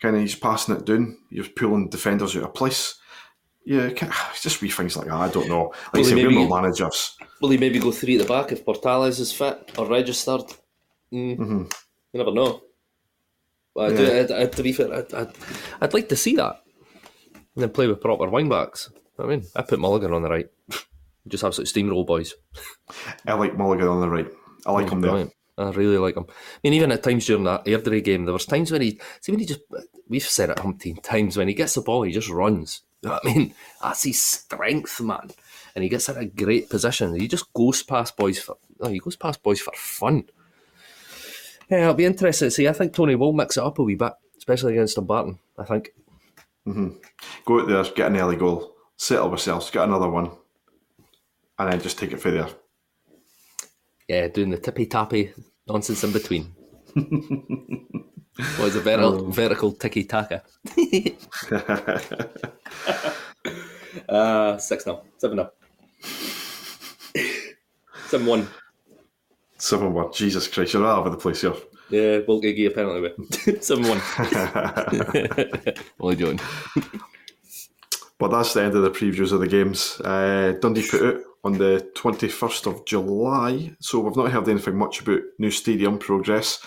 [0.00, 2.98] kind of he's passing it down, you're pulling defenders out of place.
[3.64, 3.88] Yeah,
[4.40, 5.14] just wee things like that.
[5.14, 5.72] I don't know.
[5.92, 7.16] Like I Well, say, we're not managers.
[7.40, 10.44] Will he maybe go three at the back if Portales is fit or registered?
[11.12, 11.38] Mm.
[12.12, 12.62] You never know.
[13.74, 15.32] But I do, I'd, I'd, to be fair, I'd, I'd,
[15.80, 16.62] I'd like to see that.
[17.34, 18.90] And then play with proper wing backs.
[19.18, 20.46] I mean, I put Mulligan on the right.
[21.28, 22.34] Just absolute steamroll boys.
[23.26, 24.28] I like Mulligan on the right.
[24.64, 25.10] I like him there.
[25.10, 25.32] Brilliant.
[25.58, 26.26] I really like him.
[26.28, 26.32] I
[26.62, 29.40] mean, even at times during that Airdrie game, there was times when he see when
[29.40, 29.60] he just
[30.08, 32.82] we've said it umpteen times when he gets the ball, he just runs.
[33.02, 33.54] You know I mean?
[33.82, 35.30] That's his strength, man.
[35.74, 37.18] And he gets in a great position.
[37.18, 40.24] He just goes past boys for oh, he goes past boys for fun.
[41.70, 42.68] Yeah, it'll be interesting to see.
[42.68, 45.38] I think Tony will mix it up a wee bit, especially against Dumbarton.
[45.58, 45.90] I think.
[46.66, 46.96] Mhm.
[47.44, 50.30] Go out there, get an early goal, settle ourselves, get another one,
[51.58, 52.48] and then just take it from there.
[54.08, 55.32] Yeah, doing the tippy tappy
[55.66, 56.54] nonsense in between.
[56.94, 60.44] what is a vertical, vertical ticky taka?
[64.08, 65.02] uh, 6 0.
[65.18, 65.50] 7 0.
[68.06, 68.48] 7 1.
[69.58, 70.12] 7 1.
[70.12, 71.54] Jesus Christ, you're all over the place here.
[71.90, 73.62] Yeah, won't give you a penalty with.
[73.64, 74.00] 7 1.
[76.00, 76.40] Only joking.
[78.18, 80.00] But that's the end of the previews of the games.
[80.00, 85.00] Uh, Dundee put out on the 21st of July, so we've not heard anything much
[85.00, 86.64] about new stadium progress.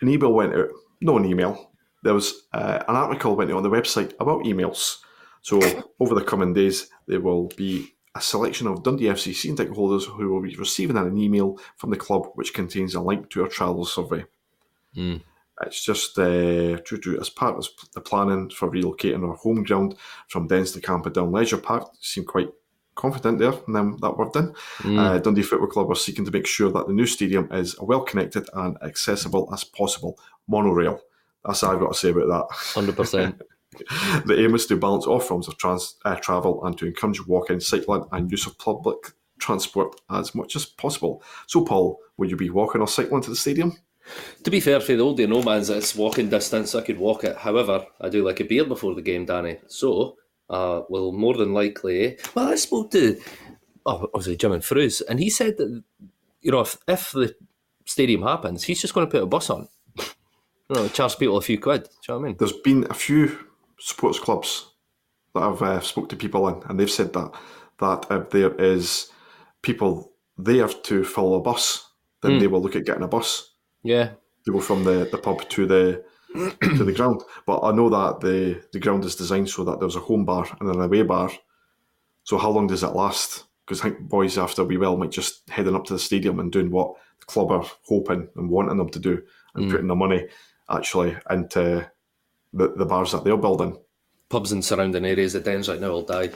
[0.00, 0.68] An email went out,
[1.00, 1.70] no an email.
[2.02, 4.98] There was uh, an article went out on the website about emails.
[5.42, 5.60] So
[5.98, 10.04] over the coming days, there will be a selection of Dundee FC season ticket holders
[10.04, 13.48] who will be receiving an email from the club which contains a link to our
[13.48, 14.24] travel survey.
[15.66, 16.78] It's just uh,
[17.20, 19.96] as part of the planning for relocating our home ground
[20.28, 21.90] from Dens to Camperdown Leisure Park.
[22.00, 22.48] Seem quite
[22.94, 24.98] confident there in them, that word in.
[24.98, 28.02] Uh, Dundee Football Club are seeking to make sure that the new stadium is well
[28.02, 30.18] connected and accessible as possible.
[30.48, 31.00] Monorail.
[31.44, 32.56] That's all I've got to say about that.
[32.56, 33.40] 100%.
[34.26, 37.58] The aim is to balance all forms of trans, uh, travel and to encourage walking,
[37.58, 38.98] cycling, and use of public
[39.38, 41.22] transport as much as possible.
[41.46, 43.76] So, Paul, will you be walking or cycling to the stadium?
[44.44, 46.74] To be fair, for the old day no man's, it's walking distance.
[46.74, 47.36] I could walk it.
[47.36, 49.58] However, I do like a beer before the game, Danny.
[49.68, 50.16] So,
[50.52, 52.18] uh, will more than likely.
[52.34, 53.20] Well, I spoke to,
[53.86, 55.82] oh, obviously Jim and Fruz, and he said that
[56.42, 57.34] you know if, if the
[57.86, 59.68] stadium happens, he's just going to put a bus on.
[60.70, 61.82] You know, charge people a few quid.
[61.82, 62.36] Do you know what I mean?
[62.38, 63.36] There's been a few
[63.78, 64.70] sports clubs
[65.34, 67.34] that I've uh, spoke to people in, and they've said that
[67.78, 69.10] that if there is
[69.60, 71.90] people there to follow a bus,
[72.22, 73.50] then they will look at getting a bus
[73.82, 74.12] Yeah,
[74.46, 76.04] they go from the, the pub to the
[76.34, 77.22] to the ground.
[77.46, 80.46] But I know that the the ground is designed so that there's a home bar
[80.60, 81.30] and an away bar.
[82.24, 83.44] So how long does it last?
[83.66, 86.50] Because I think boys after we well might just heading up to the stadium and
[86.52, 89.22] doing what the club are hoping and wanting them to do,
[89.54, 89.70] and mm.
[89.70, 90.26] putting the money
[90.70, 91.88] actually into
[92.52, 93.78] the, the bars that they're building.
[94.28, 96.30] pubs in surrounding areas of Dens right now will die.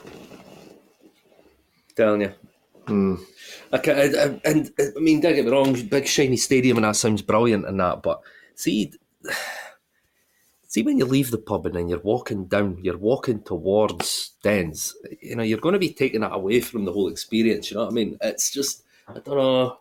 [1.97, 2.33] Telling you.
[2.87, 3.15] Hmm.
[3.73, 6.85] I can, I, I- and I mean, don't get me wrong, big shiny stadium and
[6.85, 8.21] that sounds brilliant and that, but
[8.55, 8.93] see,
[10.77, 14.95] see when you leave the pub and then you're walking down, you're walking towards Dens,
[15.23, 17.71] you know, you're going to be taking that away from the whole experience.
[17.71, 18.19] You know what I mean?
[18.21, 19.79] It's just, I don't know.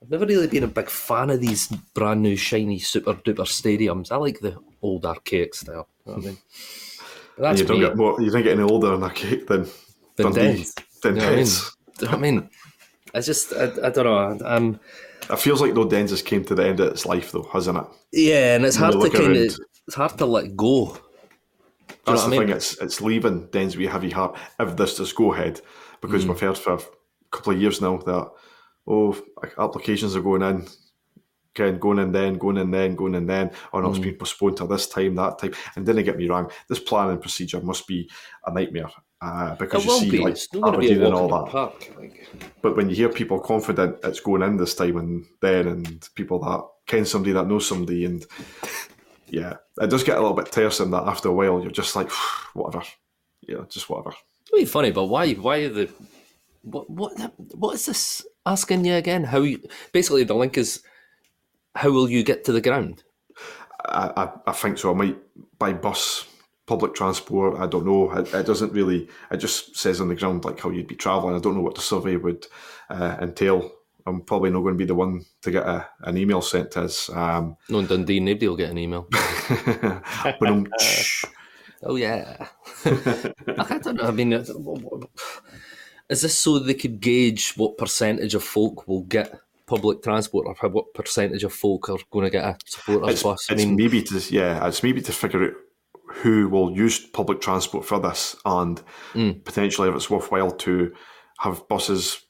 [0.00, 4.10] I've never really been a big fan of these brand new shiny super duper stadiums.
[4.10, 5.88] I like the old archaic style.
[6.06, 6.38] You know what I mean?
[7.38, 7.86] That's you don't me.
[7.86, 8.20] get more.
[8.20, 9.66] You don't get any older in a cake than
[10.16, 10.74] Than Dundee, Dens.
[11.02, 11.36] than You know what I mean?
[11.36, 11.76] Dens.
[11.98, 12.50] Do you know what I mean?
[13.14, 14.06] I just, I, I don't
[14.40, 14.46] know.
[14.48, 14.80] Um,
[15.30, 17.78] It feels like though Dens has came to the end of its life, though, hasn't
[17.78, 17.84] it?
[18.12, 19.58] yeah, and it's hard to kind of.
[19.86, 20.96] It's hard to let go.
[22.06, 22.40] That's the I mean?
[22.40, 22.48] thing.
[22.56, 25.60] It's it's leaving Dens with heavy heart if this does go ahead,
[26.00, 26.28] because Mm.
[26.30, 26.80] we've heard for a
[27.30, 28.30] couple of years now that
[28.86, 29.16] oh
[29.58, 30.66] applications are going in,
[31.54, 34.02] again going in then, going in then, going in then, or no, it's Mm.
[34.04, 35.52] been postponed to this time, that time.
[35.76, 38.10] And didn't get me wrong, this planning procedure must be
[38.46, 40.22] a nightmare uh, because It you see be.
[40.22, 41.52] like It's not going be Aberdeen and all that.
[41.52, 41.92] park.
[41.98, 42.26] Like,
[42.62, 46.38] But when you hear people confident it's going in this time and then, and people
[46.40, 48.24] that ken somebody that knows somebody, and
[49.32, 52.10] yeah, it does get a little bit tiresome that after a while you're just like,
[52.52, 52.84] whatever,
[53.40, 54.14] yeah, just whatever.
[54.52, 55.32] It'd be funny, but why?
[55.32, 55.90] Why are the
[56.60, 56.88] what?
[56.90, 57.32] What?
[57.54, 59.24] What is this asking you again?
[59.24, 59.62] How you
[59.92, 60.82] basically the link is
[61.74, 63.04] how will you get to the ground?
[63.86, 64.92] I, I, I think so.
[64.92, 65.16] I might
[65.58, 66.26] by bus,
[66.66, 67.58] public transport.
[67.58, 68.12] I don't know.
[68.12, 69.08] It, it doesn't really.
[69.30, 71.34] It just says on the ground like how you'd be travelling.
[71.34, 72.46] I don't know what the survey would
[72.90, 73.72] uh, entail.
[74.06, 76.82] I'm probably not going to be the one to get a, an email sent to
[76.82, 77.08] us.
[77.10, 79.08] Um, No, in Dundee, nobody will get an email.
[81.84, 82.46] oh yeah,
[82.84, 84.04] I don't know.
[84.04, 90.02] I mean, is this so they could gauge what percentage of folk will get public
[90.02, 93.46] transport, or what percentage of folk are going to get a supporters it's, bus?
[93.50, 95.54] I mean, maybe to yeah, it's maybe to figure out
[96.16, 98.82] who will use public transport for this, and
[99.14, 99.44] Mm.
[99.44, 100.92] potentially if it's worthwhile to
[101.38, 102.20] have buses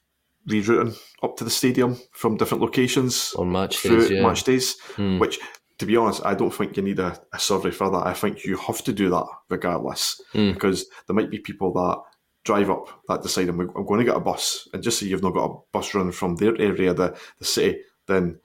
[0.47, 4.21] rerouting up to the stadium from different locations on match days, yeah.
[4.21, 5.19] match days, Mm.
[5.19, 5.39] which
[5.79, 8.05] to be honest, I don't think you need a, a survey for that.
[8.05, 10.21] I think you have to do that regardless
[10.53, 11.99] because there might be people that
[12.45, 15.23] drive up that decide I'm, I'm going to get a bus, and just say you've
[15.23, 18.39] not got a bus running from their area, the, the city, then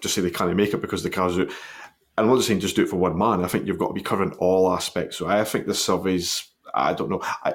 [0.00, 1.48] just say they can't make it because the car's out.
[2.18, 3.44] And I'm not just saying just do it for one man.
[3.44, 5.16] I think you've got to be covering all aspects.
[5.16, 7.22] So I think the survey's, I don't know.
[7.44, 7.54] I,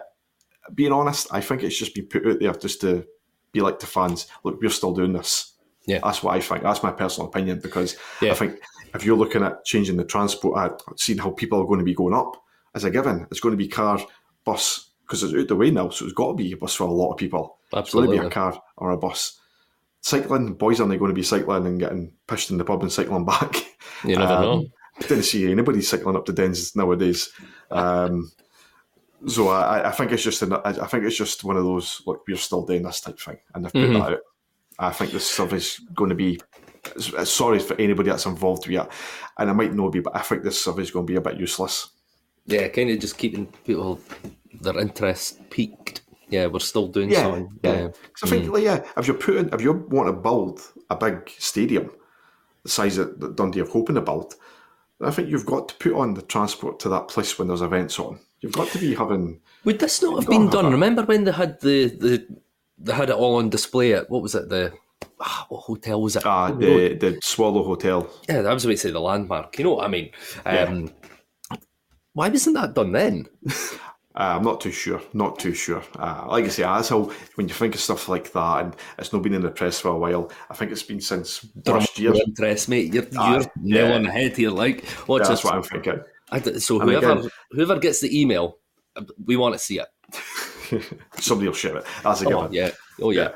[0.74, 3.06] being honest, I think it's just been put out there just to
[3.52, 4.28] be like to fans.
[4.44, 5.54] Look, we're still doing this.
[5.86, 6.00] Yeah.
[6.04, 6.64] That's what I think.
[6.64, 8.32] That's my personal opinion because Yeah.
[8.32, 8.60] I think
[8.94, 11.94] if you're looking at changing the transport, uh, seeing how people are going to be
[11.96, 12.36] going up
[12.76, 14.00] as a given, it's going to be car,
[14.44, 15.90] bus, because it's out the way now.
[15.90, 17.58] So it's got to be a bus for a lot of people.
[17.74, 18.18] Absolutely.
[18.18, 19.40] It's going to be a car or a bus.
[20.02, 23.26] Cycling, boys aren't going to be cycling and getting pushed in the pub and cycling
[23.26, 23.56] back.
[24.04, 24.66] You never Um, know.
[25.00, 27.30] I didn't see anybody cycling up to dens nowadays.
[27.72, 28.32] Um,
[29.26, 32.02] so I, I think it's just an, I I think it's just one of those
[32.06, 34.00] look we're still doing this type thing, and they've put Mhm.
[34.04, 34.20] that out.
[34.80, 36.40] I think this survey's going to be.
[37.26, 38.88] Sorry for anybody that's involved with it,
[39.38, 41.38] and it might not be, but I think this survey's going to be a bit
[41.40, 41.90] useless.
[42.46, 44.00] Yeah, kind of just keeping people
[44.62, 46.02] their interest peaked.
[46.30, 47.50] Yeah, we're still doing Yeah, something.
[47.64, 47.74] yeah.
[47.82, 47.88] Yeah.
[48.24, 51.90] I think, like, yeah, if you're putting, if you want to build a big stadium,
[52.64, 54.36] the size that that Dundee are hoping to build,
[55.02, 58.00] I think you've got to put on the transport to that place when there's events
[58.00, 58.20] on.
[58.42, 60.66] You've got to be having Would this not have been done?
[60.66, 62.28] have Remember when they had the, the
[62.78, 64.72] they had it all on display at what was it the
[65.20, 66.26] ah, what hotel was it?
[66.26, 68.08] uh, the the Swallow Hotel.
[68.30, 69.58] yeah, I was about to say the landmark.
[69.58, 70.12] You know what I mean?
[70.46, 70.92] Um,
[72.14, 73.28] Why wasn't that done then?
[74.20, 75.00] Uh, I'm not too sure.
[75.14, 75.84] Not too sure.
[76.00, 79.14] Uh, like I say, that's how when you think of stuff like that, and it's
[79.14, 80.32] not been in the press for a while.
[80.50, 82.14] I think it's been since last year.
[82.16, 82.92] Interest, mate.
[82.94, 83.84] You're, Ah, you're yeah.
[83.88, 84.50] nail on the head here.
[84.50, 85.44] Like, watch That's this.
[85.44, 86.00] what I'm thinking.
[86.32, 88.58] I so And whoever again- whoever gets the email,
[88.96, 89.88] uh, we want to see it.
[91.20, 91.86] Somebody will share it.
[92.04, 92.54] That's a Oh given.
[92.54, 92.72] yeah,
[93.02, 93.32] oh yeah.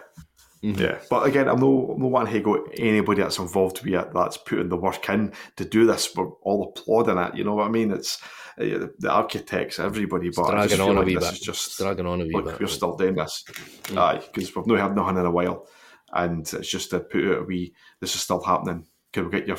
[0.63, 1.05] Yeah, mm-hmm.
[1.09, 4.69] but again, I'm no, no wanting to go anybody that's involved with it that's putting
[4.69, 6.15] the work in to do this.
[6.15, 7.35] We're all applauding it.
[7.35, 7.89] You know what I mean?
[7.89, 8.21] It's
[8.59, 10.29] uh, the, architects, everybody.
[10.29, 11.33] But I just dragging on a like wee this bit.
[11.33, 12.59] is just dragging on a wee look, bit.
[12.59, 13.43] we're still doing this.
[13.85, 13.97] Mm.
[13.97, 15.67] Aye, because we've not had nothing in a while,
[16.13, 17.73] and it's just to put out a wee.
[17.99, 18.85] This is still happening.
[19.13, 19.57] Can we get your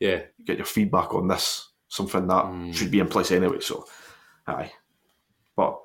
[0.00, 1.65] yeah, get your feedback on this?
[1.96, 3.60] Something that should be in place anyway.
[3.60, 3.86] So,
[4.46, 4.70] aye.
[5.56, 5.80] But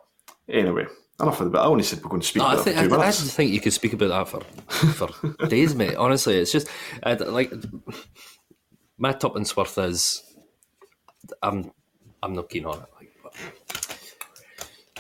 [0.49, 0.86] anyway,
[1.22, 1.59] enough of the bit.
[1.59, 3.62] I only said we're going to speak No, I think I, I just think you
[3.62, 5.95] could speak about that for for days, mate.
[5.95, 6.68] Honestly, it's just
[7.01, 7.53] I, like
[8.97, 10.22] Matt Tuppinsworth is.
[11.41, 11.72] I'm
[12.22, 12.89] I'm not keen on it.
[12.99, 13.12] Like,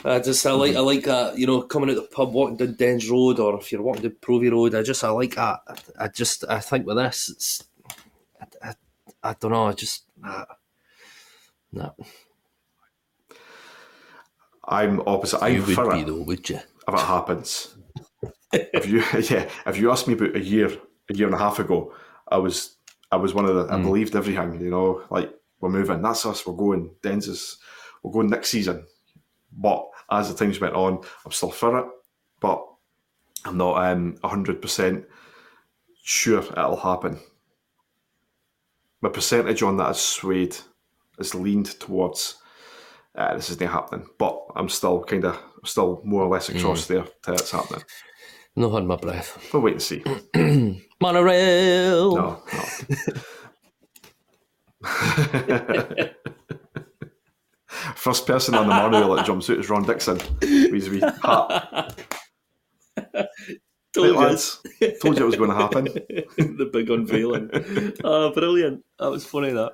[0.05, 2.75] I just I like I like that you know coming out the pub walking down
[2.75, 4.75] Dens Road or if you're walking down Provy Road.
[4.75, 5.59] I just I like that.
[5.99, 7.63] I just I think with this it's
[8.39, 8.73] I, I,
[9.31, 9.67] I don't know.
[9.67, 10.05] I just
[11.73, 11.95] no.
[14.65, 15.41] I'm opposite.
[15.51, 16.57] You would for be it though, would you?
[16.87, 17.75] if it happens.
[18.53, 18.99] if you
[19.35, 20.67] yeah, if you asked me about a year,
[21.09, 21.93] a year and a half ago,
[22.27, 22.77] I was
[23.11, 23.83] I was one of the I Mm.
[23.83, 24.61] believed everything.
[24.61, 26.01] You know, like we're moving.
[26.01, 26.45] That's us.
[26.45, 26.91] We're going.
[27.01, 27.57] Dens is
[28.03, 28.85] we're going next season.
[29.51, 31.85] But as the times went on, I'm still for it.
[32.39, 32.65] But
[33.45, 35.05] I'm not um hundred percent
[36.03, 37.19] sure it'll happen.
[39.01, 40.55] My percentage on that is swayed,
[41.21, 42.41] is leaned towards
[43.15, 44.07] uh, this isn't happening.
[44.17, 47.83] But I'm still kind of still more or less across there to it's happening.
[48.55, 49.49] No hold my breath.
[49.53, 50.03] We'll wait and see.
[50.99, 52.15] Monorail.
[52.15, 52.65] No, no.
[57.95, 60.17] First person on the monorail that jumps out is Ron Dixon.
[60.41, 61.95] With his wee hat.
[63.93, 64.61] Told lads,
[65.01, 65.83] told you it was going to happen.
[66.37, 67.49] the big unveiling.
[68.05, 68.85] oh, brilliant.
[68.97, 69.73] That was funny, that.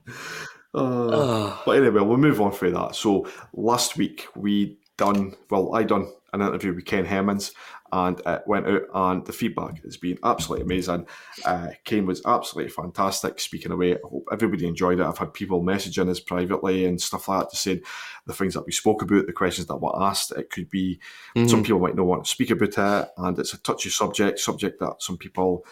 [0.75, 2.95] Uh, but anyway, we'll move on from that.
[2.95, 5.75] So last week we done well.
[5.75, 7.53] I done an interview with Kane Hemmings,
[7.93, 11.07] and it went out, and the feedback has been absolutely amazing.
[11.45, 13.95] Uh, Kane was absolutely fantastic speaking away.
[13.95, 15.05] I hope everybody enjoyed it.
[15.05, 17.83] I've had people messaging us privately and stuff like that, to say
[18.27, 20.33] the things that we spoke about, the questions that were asked.
[20.33, 21.01] It could be
[21.49, 24.81] some people might not want to speak about it, and it's a touchy subject, subject
[24.81, 25.67] that some people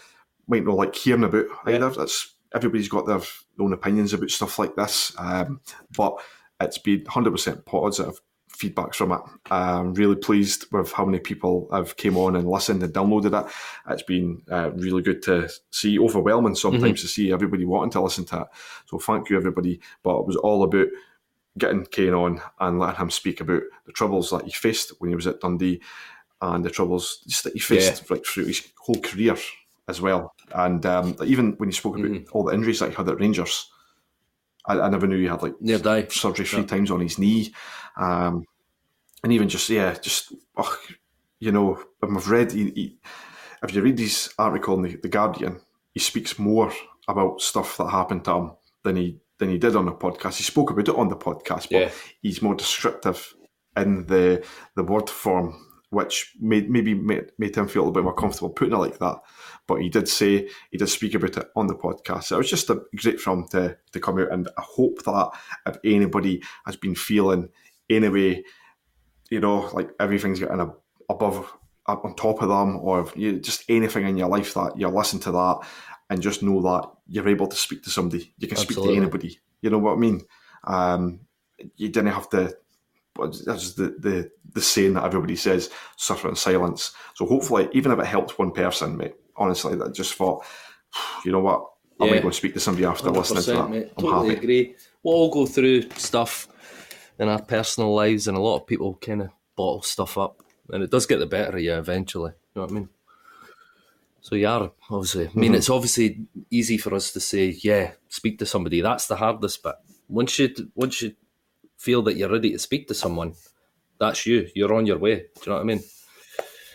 [0.51, 1.91] might not like hearing about either.
[1.91, 3.21] That's everybody's got their
[3.59, 5.61] own opinions about stuff like this, um,
[5.97, 6.17] but
[6.61, 8.21] it's been 100% positive
[8.53, 9.21] feedbacks from it.
[9.51, 13.53] I'm really pleased with how many people have came on and listened and downloaded it.
[13.89, 18.25] It's been uh, really good to see, overwhelming sometimes to see everybody wanting to listen
[18.27, 18.47] to it.
[18.87, 19.81] So thank you everybody.
[20.03, 20.89] But it was all about
[21.57, 25.17] getting Kane on and letting him speak about the troubles that he faced when he
[25.17, 25.81] was at Dundee
[26.43, 29.37] and the troubles that he faced like through his whole career
[29.89, 30.35] as well.
[30.55, 33.71] And um, even when he spoke about all the injuries that he had at Rangers,
[34.67, 36.07] I, I never knew he had like Near die.
[36.09, 37.53] surgery three times on his knee,
[37.97, 38.45] um,
[39.23, 40.79] and even just yeah, just oh,
[41.39, 42.99] you know, I've read he, he,
[43.63, 45.61] if you read his article in the, the Guardian,
[45.95, 46.73] he speaks more
[47.09, 48.51] about stuff that happened to him
[48.83, 50.37] than he than he did on the podcast.
[50.37, 51.91] He spoke about it on the podcast, but Yeah.
[52.23, 53.35] he's more descriptive
[53.77, 54.45] in the
[54.77, 55.55] the word form,
[55.91, 58.99] which made maybe made, made him feel a little bit more comfortable putting it like
[58.99, 59.17] that.
[59.67, 62.25] But he did say he did speak about it on the podcast.
[62.25, 65.31] So it was just a great him to to come out, and I hope that
[65.67, 67.49] if anybody has been feeling
[67.89, 68.43] anyway,
[69.31, 70.73] you know, like everything's getting a,
[71.09, 71.53] above
[71.87, 75.33] on top of them, or you, just anything in your life that you listen to
[75.33, 75.59] that
[76.09, 78.33] and just know that you're able to speak to somebody.
[78.39, 79.41] You can speak to anybody.
[79.63, 80.23] You know what I mean?
[80.65, 81.21] Um,
[81.77, 82.55] you didn't have to.
[83.15, 86.93] But that's the, the the saying that everybody says: suffer in silence.
[87.15, 90.45] So hopefully, even if it helped one person, mate, honestly, that just thought,
[91.25, 91.67] you know what,
[92.01, 92.13] I Yeah.
[92.13, 93.71] might go and speak to somebody after listening to that.
[93.71, 93.93] mate.
[93.97, 94.39] I'm Totally happy.
[94.41, 94.77] agree.
[95.03, 96.49] We all go through stuff
[97.19, 100.83] in our personal lives, and a lot of people kind of bottle stuff up, and
[100.83, 102.31] it does get the better of you eventually.
[102.55, 102.89] You know what I mean?
[104.23, 105.27] So you are obviously.
[105.27, 105.55] I mean, mm-hmm.
[105.57, 108.81] it's obviously easy for us to say, yeah, speak to somebody.
[108.83, 109.75] That's the hardest bit.
[110.09, 111.15] Once you once you
[111.81, 113.33] feel that you're ready to speak to someone,
[113.99, 114.47] that's you.
[114.55, 115.17] You're on your way.
[115.17, 115.81] Do you know what I mean?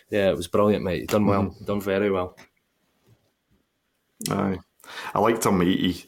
[0.10, 1.02] Yeah, it was brilliant, mate.
[1.02, 1.56] You done well.
[1.64, 2.36] Done very well.
[4.30, 4.58] Aye.
[5.14, 5.62] I liked him.
[5.62, 6.06] He, he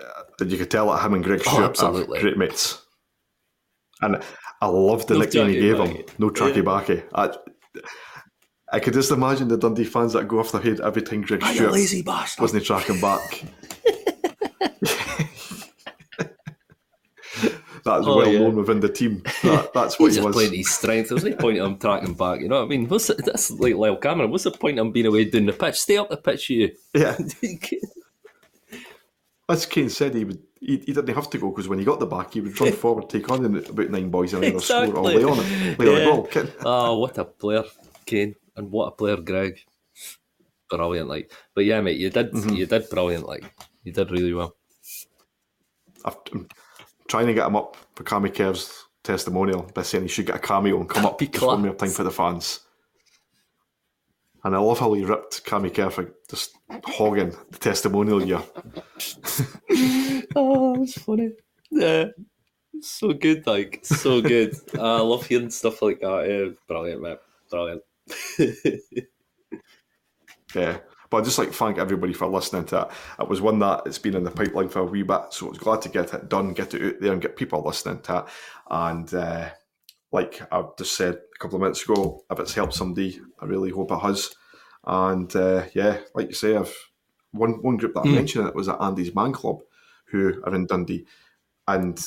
[0.00, 2.82] uh, you could tell that him and Greg Oh, Stewart are great mates.
[4.00, 4.22] And
[4.60, 5.92] I loved the No nickname he gave backy.
[5.98, 6.04] him.
[6.18, 7.02] No tracky backy.
[7.14, 7.30] I,
[8.72, 11.42] I could just imagine the Dundee fans that go off their head every time Greg
[11.42, 12.42] You Stewart lazy bastard.
[12.42, 13.42] wasn't tracking back.
[17.84, 18.38] That's Oh, well yeah.
[18.40, 19.22] known within the team.
[19.42, 20.34] That, that's what he was.
[20.36, 21.08] playing his strength.
[21.08, 22.40] There's no point in him tracking back.
[22.40, 22.88] You know what I mean?
[22.88, 24.30] What's the, that's like Lyall Cameron.
[24.30, 25.80] What's the point in him being away doing the pitch?
[25.80, 26.70] Stay up the pitch, you.
[26.94, 27.16] Yeah,
[29.48, 30.40] as Kane said, he would.
[30.60, 32.72] He, he didn't have to go because when he got the back, he would run
[32.72, 35.18] forward, take on about nine boys, and then score all Exactly.
[35.18, 35.80] day on it.
[35.80, 36.04] On the Yeah.
[36.04, 36.28] ball.
[36.64, 37.64] Oh, what a player,
[38.06, 39.58] Kane, and what a player, Greg.
[40.70, 41.32] Brilliant, like.
[41.56, 42.54] But yeah, mate, you did, Mm-hmm.
[42.54, 43.44] you did brilliant, like.
[43.82, 44.54] You did really well.
[46.04, 46.46] I've-
[47.12, 50.38] trying to get him up for Cammy Kerr's testimonial by saying he should get a
[50.38, 51.62] cameo and come That'd up be before class.
[51.62, 52.60] more time for the fans.
[54.42, 56.56] And I love how he ripped Cammy Kerr for just
[56.86, 58.42] hogging the testimonial year.
[60.34, 61.32] Oh, that's funny.
[61.70, 62.06] Yeah.
[62.80, 64.54] So good, like so good.
[64.80, 66.26] I love hearing stuff like that.
[66.26, 67.18] Yeah, brilliant, man.
[67.50, 67.82] Brilliant.
[70.54, 70.78] Yeah.
[71.12, 72.88] But I'd just like to thank everybody for listening to it.
[73.20, 75.50] It was one that it's been in the pipeline for a wee bit, so I
[75.50, 78.20] was glad to get it done, get it out there, and get people listening to
[78.20, 78.24] it.
[78.70, 79.50] And uh,
[80.10, 83.68] like I've just said a couple of minutes ago, if it's helped somebody, I really
[83.68, 84.34] hope it has.
[84.86, 86.74] And uh, yeah, like you say, I've
[87.32, 89.60] one one group that I mentioned it was at Andy's Man Club,
[90.06, 91.04] who are in Dundee,
[91.68, 92.02] and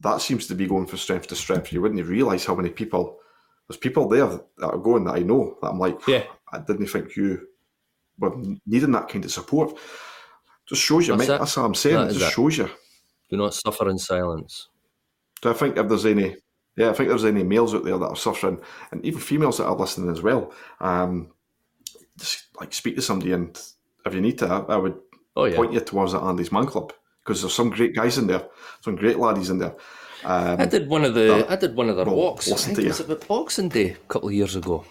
[0.00, 1.72] that seems to be going from strength to strength.
[1.72, 3.20] You wouldn't realise how many people
[3.68, 6.24] there's people there that are going that I know that I'm like, Yeah.
[6.52, 7.46] I didn't think you
[8.18, 8.34] were
[8.66, 9.78] needing that kind of support.
[10.68, 11.38] Just shows you, That's mate.
[11.38, 12.08] That's what I'm saying.
[12.08, 12.32] It just it.
[12.32, 12.70] shows you.
[13.30, 14.68] Do not suffer in silence.
[15.40, 16.36] Do I think if there's any,
[16.76, 18.60] yeah, I think there's any males out there that are suffering,
[18.90, 20.52] and even females that are listening as well.
[20.80, 21.32] Um,
[22.18, 23.60] just like speak to somebody, and
[24.06, 24.96] if you need to, I, I would
[25.34, 25.56] Oh yeah.
[25.56, 26.92] point you towards that Andy's Man Club
[27.24, 28.46] because there's some great guys in there,
[28.82, 29.74] some great laddies in there.
[30.24, 32.52] Um, I did one of the I did one of their well, walks.
[32.52, 34.84] I think it was about Boxing Day a couple of years ago.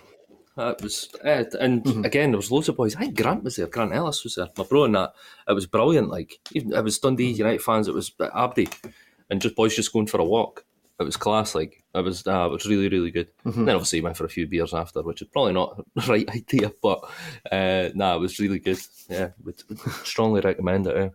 [0.58, 2.04] It was, uh, and Mm-hmm.
[2.06, 2.96] again, there was loads of boys.
[2.96, 3.68] I think Grant was there.
[3.68, 4.50] Grant Ellis was there.
[4.58, 5.14] My bro and that.
[5.48, 6.10] It was brilliant.
[6.10, 7.88] Like even it was Dundee United fans.
[7.88, 8.68] It was Abdi,
[9.30, 10.66] and just boys just going for a walk.
[11.00, 11.56] It was class.
[11.56, 12.28] Like it was.
[12.28, 13.30] Uh, it was really really good.
[13.46, 13.66] Mm-hmm.
[13.66, 16.72] Then obviously went for a few beers after, which is probably not the right idea.
[16.84, 17.00] But
[17.52, 18.80] uh, nah, it was really good.
[19.10, 20.96] Yeah, would would strongly recommend it.
[20.98, 21.10] Eh?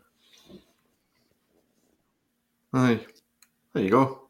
[2.73, 3.01] Aye,
[3.75, 4.26] there you go.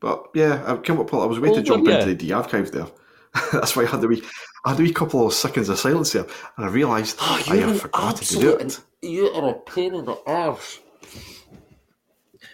[0.00, 1.12] But yeah, uh, I came up.
[1.12, 1.94] I was waiting Well, to jump yeah.
[1.94, 2.86] into the D archive there.
[3.52, 4.22] That's why I had the wee,
[4.64, 6.26] I had a wee couple of seconds of silence there,
[6.56, 8.80] and I realised ah, I have forgotten to do it.
[9.02, 10.80] You are a pain in the arse.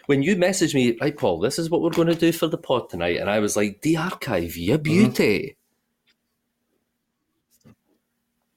[0.07, 2.59] When you messaged me, right, Paul, this is what we're going to do for the
[2.59, 4.82] pod tonight, and I was like, the archive, you mm-hmm.
[4.82, 5.57] beauty.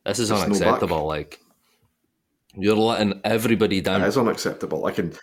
[0.06, 1.06] This is There's no unacceptable.
[1.06, 1.40] like,
[2.54, 4.02] you're letting everybody down.
[4.02, 4.86] That is unacceptable.
[4.86, 5.14] I can.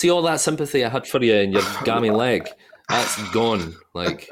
[0.00, 2.48] See all that sympathy I had for you in your gammy leg?
[2.88, 3.74] That's gone.
[3.92, 4.30] Like,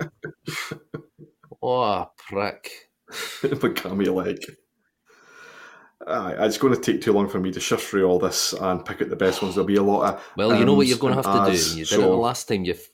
[1.63, 2.71] oh, prick.
[3.61, 4.39] become your leg.
[6.07, 8.83] Aye, it's going to take too long for me to shift through all this and
[8.83, 9.57] pick out the best ones.
[9.57, 10.33] There'll be a lot of.
[10.39, 11.79] Well, you know what you're going to have to do.
[11.79, 12.89] You did it the last time you f-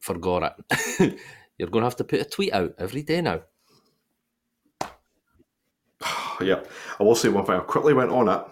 [0.00, 1.18] forgot it.
[1.58, 3.42] you're going to have to put a tweet out every day now.
[6.40, 6.62] Yeah,
[6.98, 7.56] I will say one thing.
[7.56, 8.44] I quickly went on it, and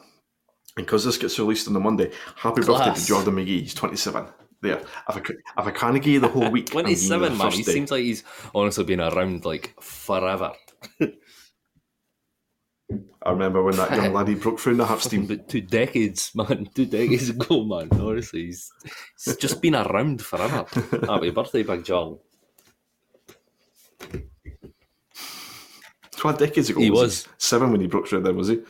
[0.77, 3.61] because this gets released on the Monday, happy birthday to Jordan McGhee.
[3.61, 4.27] He's 27.
[4.61, 4.79] there.
[4.79, 7.39] If I, if I can't give you the whole week, I'm giving you the 27,
[7.39, 7.53] man.
[7.53, 7.73] He day.
[7.73, 10.53] seems like he's honestly been around like forever.
[13.23, 15.27] I remember when that young laddie broke through in the Hearts steam.
[15.27, 16.69] But two decades, man.
[16.75, 17.89] Two decades ago, man.
[17.93, 18.71] Honestly, he's,
[19.25, 20.67] he's just been around forever.
[21.07, 22.19] Happy birthday, Big John.
[26.17, 26.81] Twelve decades ago.
[26.81, 27.25] He was, was.
[27.25, 27.31] he?
[27.39, 28.21] seven when he broke through.
[28.21, 28.61] Then was he?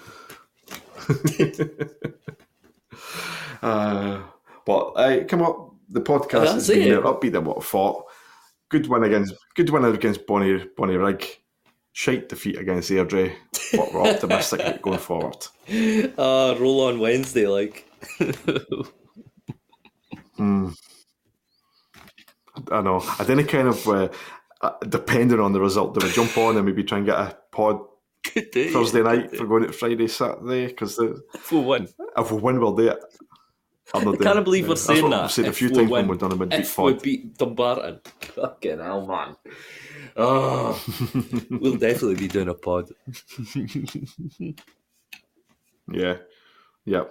[3.63, 4.23] uh,
[4.65, 6.91] but uh, come up, the podcast has been it.
[6.91, 8.05] there, upbeat than what I thought.
[8.69, 11.25] Good win against good win against Bonnie Bonnyrigg.
[11.93, 13.33] Shite defeat against Airdrie,
[13.73, 15.37] but we're optimistic going forward.
[16.19, 17.89] Uh, roll on Wednesday, like.
[22.71, 23.03] I know.
[23.19, 24.09] I didn't kind of uh,
[24.65, 27.37] uh, depending on the result, do we jump on and maybe try and get a
[27.53, 27.81] pod
[28.35, 28.71] Good day.
[28.71, 30.69] Thursday night for going to Friday, Saturday?
[30.69, 30.99] Because
[31.39, 31.89] Full one.
[32.17, 32.99] if we win, we'll do it.
[33.93, 34.45] I can't it.
[34.45, 35.23] believe we're saying that.
[35.23, 35.91] We've said a few times win.
[35.91, 38.01] when we've done a midweek If we beat Dumbarton.
[38.21, 39.37] Fucking hell, man.
[40.17, 40.83] Oh,
[41.51, 42.89] we'll definitely be doing a pod.
[45.93, 46.17] Yeah,
[46.85, 47.05] yeah.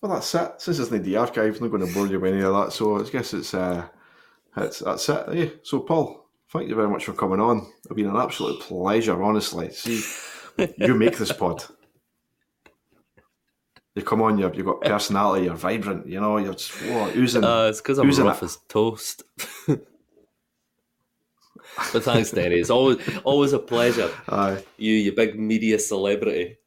[0.00, 0.52] Well, that's it.
[0.58, 2.72] Since it's not the archive, I'm not going to bore you with any of that.
[2.72, 3.86] So I guess it's uh,
[4.56, 5.28] it's that's it.
[5.28, 5.50] eh?
[5.62, 6.19] So Paul,
[6.52, 7.66] thank you very much for coming on.
[7.84, 9.70] It's been an absolute pleasure, honestly.
[9.70, 10.02] See,
[10.78, 11.64] you make this pod.
[13.94, 17.44] You come on, you've, you've got personality, you're vibrant, you know, you're just whoa, oozing.
[17.44, 18.46] Uh, it's because I'm rough it?
[18.46, 19.24] as toast.
[19.66, 19.82] but
[22.04, 22.56] thanks, Danny.
[22.56, 24.10] It's always always a pleasure.
[24.28, 24.62] Aye.
[24.78, 26.58] You, you big media celebrity.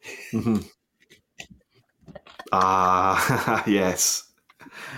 [2.52, 4.32] Ah, yes.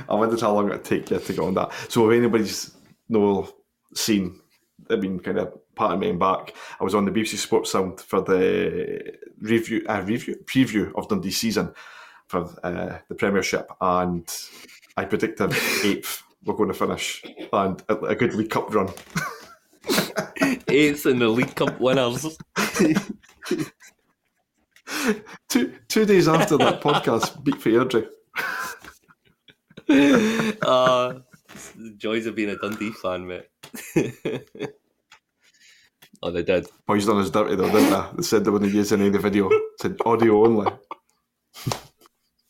[0.09, 1.71] I wondered how long it'd take you to go on that.
[1.88, 2.75] So, if anybody's
[3.07, 3.49] no
[3.93, 4.41] seen,
[4.89, 8.21] I mean, kind of patting me back, I was on the BBC Sports Sound for
[8.21, 11.73] the review, uh, review, preview of Dundee season
[12.27, 14.31] for uh, the Premiership, and
[14.97, 16.23] I predicted eighth.
[16.43, 18.89] We're going to finish, and a, a good League Cup run.
[20.67, 22.38] Eighth in the League Cup winners.
[25.49, 28.07] Two two days after that podcast, beat for Airdrie.
[30.61, 31.19] Uh,
[31.75, 33.47] the joys of being a Dundee fan, mate.
[36.21, 36.67] oh, they did.
[36.86, 38.03] Boys done us dirty though, didn't they?
[38.17, 39.49] They said they wouldn't use any of the video.
[39.49, 40.71] It said audio only.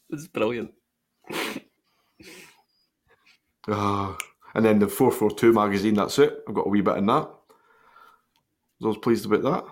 [0.09, 0.71] It's brilliant.
[3.67, 4.15] Ah,
[4.53, 6.43] and then the 442 magazine, that's it.
[6.47, 7.30] I've got a wee bit in that.
[8.84, 9.65] I was pleased about that.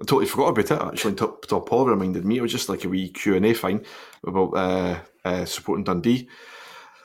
[0.00, 2.38] I totally forgot about it actually until, until Paul reminded me.
[2.38, 3.84] It was just like a wee Q&A thing
[4.26, 6.28] about uh, uh, supporting Dundee.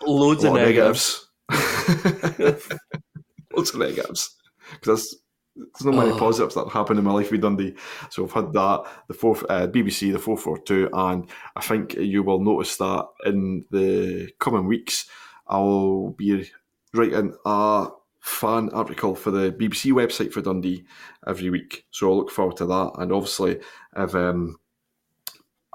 [0.02, 1.30] Loads of of negatives.
[1.50, 2.70] negatives.
[3.56, 4.36] Loads of negatives.
[4.74, 5.18] Because
[5.56, 6.18] there's not many Oh.
[6.18, 7.76] positives that happened in my life with Dundee.
[8.10, 12.40] So I've had that, the four, uh, BBC, the 442, and I think you will
[12.40, 15.10] notice that in the coming weeks,
[15.48, 16.50] I'll be
[16.94, 17.88] writing a
[18.22, 20.86] fan article for the BBC website for Dundee
[21.28, 21.86] every week.
[21.92, 22.92] So I'll look forward to that.
[23.00, 23.60] And obviously,
[23.98, 24.58] if um,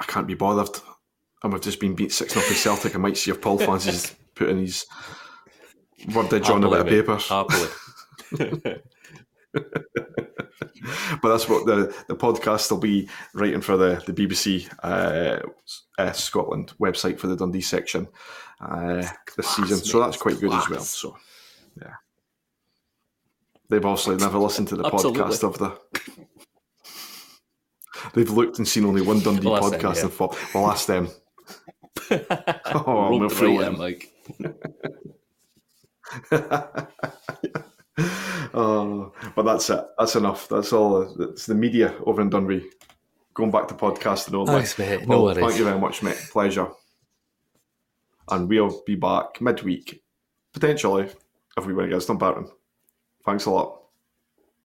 [0.01, 0.81] I can't be bothered,
[1.43, 4.61] and we've just been beat 6 0 Celtic, I might see if Paul fancies putting
[4.61, 4.87] his
[6.09, 7.69] wordage on a bit of Happily,
[11.23, 15.41] but that's what the, the podcast will be writing for the, the BBC uh,
[15.99, 18.09] uh, Scotland website for the Dundee section
[18.61, 19.79] uh, this season.
[19.79, 20.81] So that's quite good as well.
[20.81, 21.17] So,
[21.81, 21.95] yeah.
[23.69, 25.23] They've obviously never listened to the Absolutely.
[25.23, 25.77] podcast of the.
[28.15, 30.03] They've looked and seen only one Dundee Well, that's them, podcast yeah.
[30.03, 31.09] and thought, well, ask them.
[32.11, 34.13] oh, we're right like.
[38.55, 39.85] oh, but that's it.
[39.99, 40.49] That's enough.
[40.49, 41.15] That's all.
[41.31, 42.65] It's the media over in Dunry.
[43.35, 44.53] Going back to podcasting only.
[44.53, 45.03] Thanks, mate.
[45.03, 45.39] No Well, worries.
[45.45, 46.17] Thank you very much, mate.
[46.31, 46.69] Pleasure.
[48.31, 50.03] And we'll be back midweek,
[50.53, 51.09] potentially,
[51.57, 52.49] if we win against Dumbarton.
[53.25, 53.83] Thanks a lot.